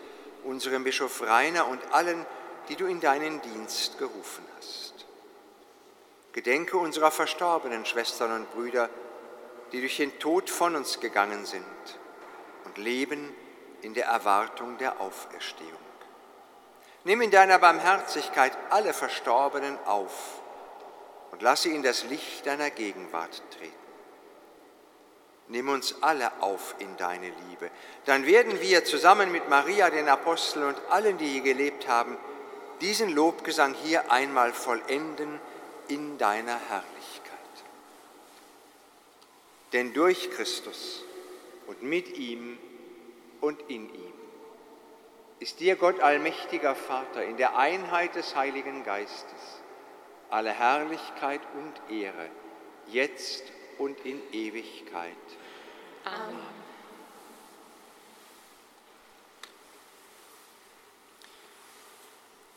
unserem 0.44 0.84
Bischof 0.84 1.22
Rainer 1.22 1.68
und 1.68 1.80
allen, 1.92 2.26
die 2.68 2.76
du 2.76 2.86
in 2.86 3.00
deinen 3.00 3.40
Dienst 3.42 3.98
gerufen 3.98 4.44
hast. 4.56 5.06
Gedenke 6.32 6.78
unserer 6.78 7.10
verstorbenen 7.10 7.84
Schwestern 7.84 8.32
und 8.32 8.50
Brüder, 8.52 8.88
die 9.72 9.80
durch 9.80 9.96
den 9.96 10.18
Tod 10.18 10.48
von 10.48 10.76
uns 10.76 11.00
gegangen 11.00 11.44
sind 11.44 11.64
und 12.64 12.78
leben 12.78 13.34
in 13.82 13.94
der 13.94 14.06
Erwartung 14.06 14.78
der 14.78 15.00
Auferstehung. 15.00 15.70
Nimm 17.04 17.20
in 17.20 17.30
deiner 17.30 17.58
Barmherzigkeit 17.58 18.56
alle 18.70 18.94
Verstorbenen 18.94 19.76
auf 19.86 20.40
und 21.32 21.42
lass 21.42 21.62
sie 21.62 21.74
in 21.74 21.82
das 21.82 22.04
Licht 22.04 22.46
deiner 22.46 22.70
Gegenwart 22.70 23.42
treten. 23.50 23.81
Nimm 25.52 25.68
uns 25.68 25.96
alle 26.00 26.32
auf 26.40 26.74
in 26.78 26.96
deine 26.96 27.28
Liebe. 27.28 27.70
Dann 28.06 28.26
werden 28.26 28.62
wir 28.62 28.86
zusammen 28.86 29.30
mit 29.30 29.50
Maria, 29.50 29.90
den 29.90 30.08
Aposteln 30.08 30.64
und 30.64 30.78
allen, 30.88 31.18
die 31.18 31.26
hier 31.26 31.42
gelebt 31.42 31.88
haben, 31.88 32.16
diesen 32.80 33.10
Lobgesang 33.10 33.74
hier 33.74 34.10
einmal 34.10 34.54
vollenden 34.54 35.38
in 35.88 36.16
deiner 36.16 36.58
Herrlichkeit. 36.70 37.38
Denn 39.74 39.92
durch 39.92 40.30
Christus 40.30 41.04
und 41.66 41.82
mit 41.82 42.16
ihm 42.16 42.58
und 43.42 43.60
in 43.68 43.94
ihm 43.94 44.12
ist 45.38 45.60
dir 45.60 45.76
Gott 45.76 46.00
allmächtiger 46.00 46.74
Vater 46.74 47.24
in 47.24 47.36
der 47.36 47.58
Einheit 47.58 48.14
des 48.14 48.34
Heiligen 48.34 48.84
Geistes 48.84 49.62
alle 50.30 50.50
Herrlichkeit 50.50 51.42
und 51.58 51.94
Ehre, 51.94 52.30
jetzt 52.86 53.44
und 53.76 54.00
in 54.06 54.18
Ewigkeit. 54.32 55.12
Amen. 56.04 56.52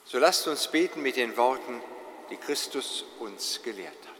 So 0.05 0.19
lasst 0.19 0.47
uns 0.47 0.69
beten 0.69 1.01
mit 1.01 1.17
den 1.17 1.35
Worten, 1.35 1.81
die 2.29 2.37
Christus 2.37 3.03
uns 3.19 3.61
gelehrt 3.63 4.07
hat. 4.07 4.14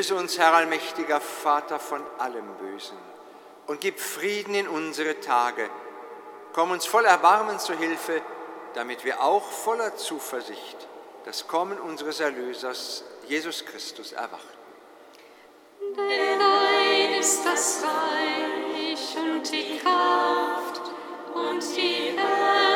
Erlöse 0.00 0.14
uns, 0.14 0.38
Herr 0.38 0.54
allmächtiger 0.54 1.20
Vater, 1.20 1.78
von 1.78 2.00
allem 2.16 2.54
Bösen 2.54 2.96
und 3.66 3.82
gib 3.82 4.00
Frieden 4.00 4.54
in 4.54 4.66
unsere 4.66 5.20
Tage. 5.20 5.68
Komm 6.54 6.70
uns 6.70 6.86
voll 6.86 7.04
Erbarmen 7.04 7.58
zu 7.58 7.74
Hilfe, 7.74 8.22
damit 8.72 9.04
wir 9.04 9.22
auch 9.22 9.44
voller 9.44 9.96
Zuversicht 9.96 10.88
das 11.26 11.46
Kommen 11.46 11.78
unseres 11.78 12.18
Erlösers, 12.18 13.04
Jesus 13.28 13.66
Christus, 13.66 14.12
erwarten. 14.12 14.46
Denn 15.98 16.38
dein 16.38 17.20
ist 17.20 17.44
das 17.44 17.84
Reich 17.84 19.16
und 19.18 19.52
die 19.52 19.80
Kraft 19.80 20.80
und 21.34 21.76
die 21.76 22.16
Herrlichkeit 22.16 22.69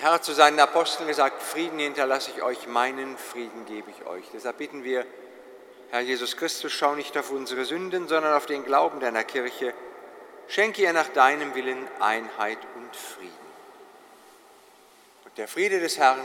Herr 0.00 0.22
zu 0.22 0.32
seinen 0.32 0.58
Aposteln 0.58 1.06
gesagt, 1.06 1.42
Frieden 1.42 1.78
hinterlasse 1.78 2.30
ich 2.34 2.42
euch, 2.42 2.66
meinen 2.66 3.18
Frieden 3.18 3.66
gebe 3.66 3.90
ich 3.90 4.06
euch. 4.06 4.24
Deshalb 4.32 4.56
bitten 4.56 4.82
wir, 4.82 5.04
Herr 5.90 6.00
Jesus 6.00 6.38
Christus, 6.38 6.72
schau 6.72 6.94
nicht 6.94 7.18
auf 7.18 7.30
unsere 7.30 7.66
Sünden, 7.66 8.08
sondern 8.08 8.32
auf 8.32 8.46
den 8.46 8.64
Glauben 8.64 9.00
deiner 9.00 9.24
Kirche. 9.24 9.74
Schenke 10.48 10.82
ihr 10.82 10.94
nach 10.94 11.08
deinem 11.08 11.54
Willen 11.54 11.86
Einheit 12.00 12.58
und 12.76 12.96
Frieden. 12.96 13.30
Und 15.26 15.36
der 15.36 15.48
Friede 15.48 15.80
des 15.80 15.98
Herrn, 15.98 16.20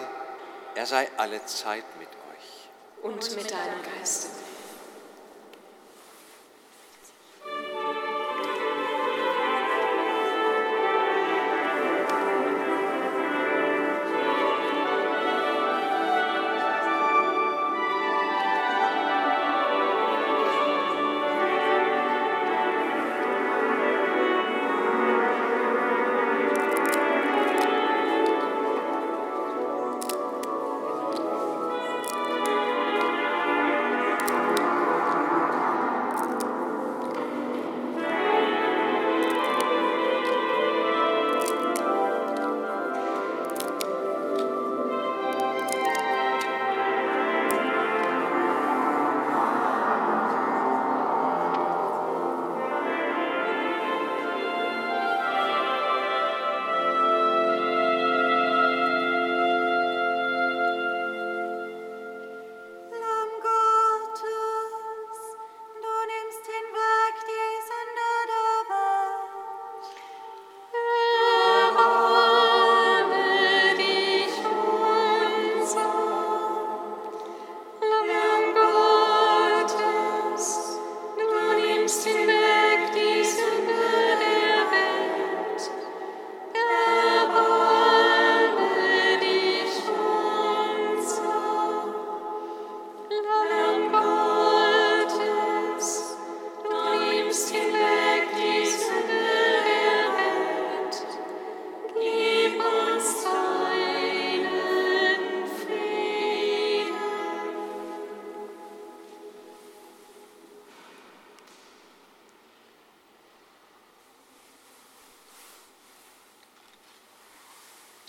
er 0.76 0.86
sei 0.86 1.10
alle 1.18 1.46
Zeit 1.46 1.84
mit 2.00 2.08
euch. 2.08 3.04
Und 3.04 3.36
mit 3.36 3.52
deinem 3.52 3.84
Geiste. 3.98 4.45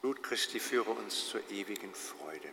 Blut 0.00 0.22
Christi 0.22 0.60
führe 0.60 0.92
uns 0.92 1.28
zur 1.28 1.40
ewigen 1.50 1.92
Freude. 1.92 2.48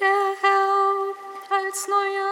Der 0.00 0.34
Herr 0.40 1.14
als 1.56 1.86
neuer 1.86 2.23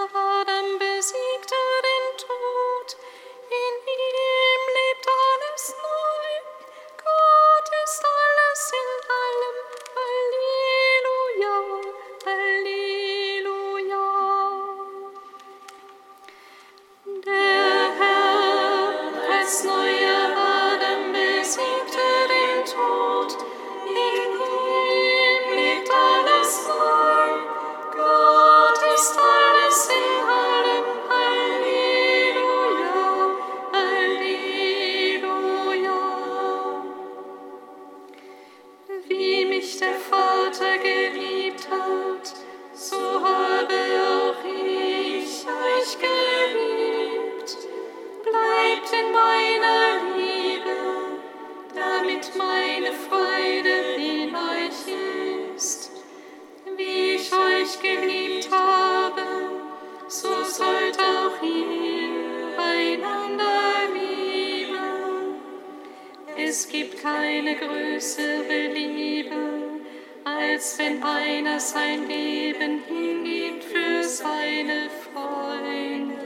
sein 71.92 72.08
Leben 72.08 72.82
hingibt 72.88 73.64
für 73.64 74.02
seine 74.04 74.88
Freunde. 74.88 76.21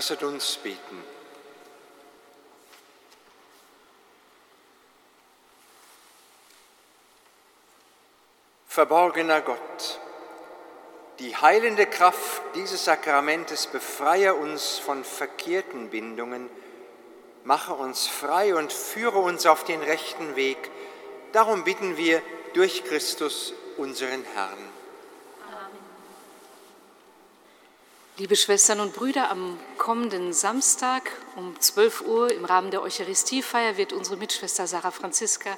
Lasset 0.00 0.22
uns 0.22 0.56
beten. 0.56 1.04
Verborgener 8.66 9.42
Gott, 9.42 10.00
die 11.18 11.36
heilende 11.36 11.84
Kraft 11.84 12.40
dieses 12.54 12.86
Sakramentes 12.86 13.66
befreie 13.66 14.32
uns 14.32 14.78
von 14.78 15.04
verkehrten 15.04 15.90
Bindungen, 15.90 16.48
mache 17.44 17.74
uns 17.74 18.06
frei 18.06 18.54
und 18.54 18.72
führe 18.72 19.18
uns 19.18 19.44
auf 19.44 19.64
den 19.64 19.82
rechten 19.82 20.34
Weg. 20.34 20.70
Darum 21.32 21.64
bitten 21.64 21.98
wir 21.98 22.22
durch 22.54 22.84
Christus, 22.84 23.52
unseren 23.76 24.24
Herrn. 24.32 24.79
Liebe 28.20 28.36
Schwestern 28.36 28.80
und 28.80 28.92
Brüder, 28.92 29.30
am 29.30 29.58
kommenden 29.78 30.34
Samstag 30.34 31.10
um 31.36 31.58
12 31.58 32.02
Uhr 32.02 32.30
im 32.30 32.44
Rahmen 32.44 32.70
der 32.70 32.82
Eucharistiefeier 32.82 33.78
wird 33.78 33.94
unsere 33.94 34.18
Mitschwester 34.18 34.66
Sarah 34.66 34.90
Franziska 34.90 35.56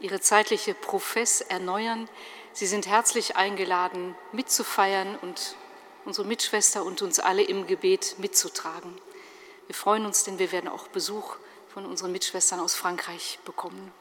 ihre 0.00 0.20
zeitliche 0.20 0.74
Profess 0.74 1.42
erneuern. 1.42 2.08
Sie 2.52 2.66
sind 2.66 2.88
herzlich 2.88 3.36
eingeladen, 3.36 4.16
mitzufeiern 4.32 5.16
und 5.22 5.54
unsere 6.04 6.26
Mitschwester 6.26 6.84
und 6.84 7.02
uns 7.02 7.20
alle 7.20 7.44
im 7.44 7.68
Gebet 7.68 8.16
mitzutragen. 8.18 8.98
Wir 9.68 9.76
freuen 9.76 10.04
uns, 10.04 10.24
denn 10.24 10.40
wir 10.40 10.50
werden 10.50 10.68
auch 10.68 10.88
Besuch 10.88 11.36
von 11.72 11.86
unseren 11.86 12.10
Mitschwestern 12.10 12.58
aus 12.58 12.74
Frankreich 12.74 13.38
bekommen. 13.44 13.92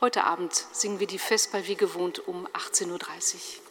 Heute 0.00 0.22
Abend 0.22 0.54
singen 0.70 1.00
wir 1.00 1.08
die 1.08 1.18
Vesper 1.18 1.66
wie 1.66 1.74
gewohnt 1.74 2.28
um 2.28 2.46
18.30 2.46 2.86
Uhr. 2.92 3.67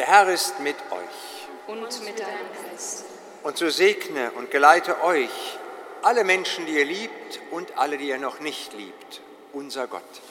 Der 0.00 0.06
Herr 0.06 0.28
ist 0.30 0.58
mit 0.60 0.76
euch. 0.90 1.46
Und 1.66 2.04
mit 2.04 2.18
deinem 2.18 2.48
Geist. 2.70 3.04
Und 3.42 3.58
so 3.58 3.68
segne 3.68 4.30
und 4.30 4.50
geleite 4.50 5.04
euch 5.04 5.58
alle 6.00 6.24
Menschen, 6.24 6.64
die 6.64 6.72
ihr 6.72 6.86
liebt 6.86 7.38
und 7.50 7.76
alle, 7.76 7.98
die 7.98 8.08
ihr 8.08 8.18
noch 8.18 8.40
nicht 8.40 8.72
liebt, 8.72 9.20
unser 9.52 9.88
Gott, 9.88 10.22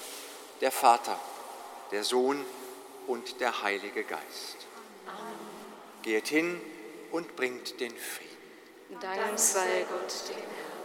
der 0.62 0.72
Vater, 0.72 1.20
der 1.92 2.04
Sohn 2.04 2.44
und 3.06 3.40
der 3.42 3.62
Heilige 3.62 4.06
Geist. 4.06 4.58
Geht 6.02 6.30
hin 6.30 6.60
und 7.12 7.36
bringt 7.36 7.80
den 7.80 7.96
Frieden. 7.96 9.00
Dank 9.00 9.38
sei 9.38 9.86
Gott, 9.88 10.30
dem 10.30 10.79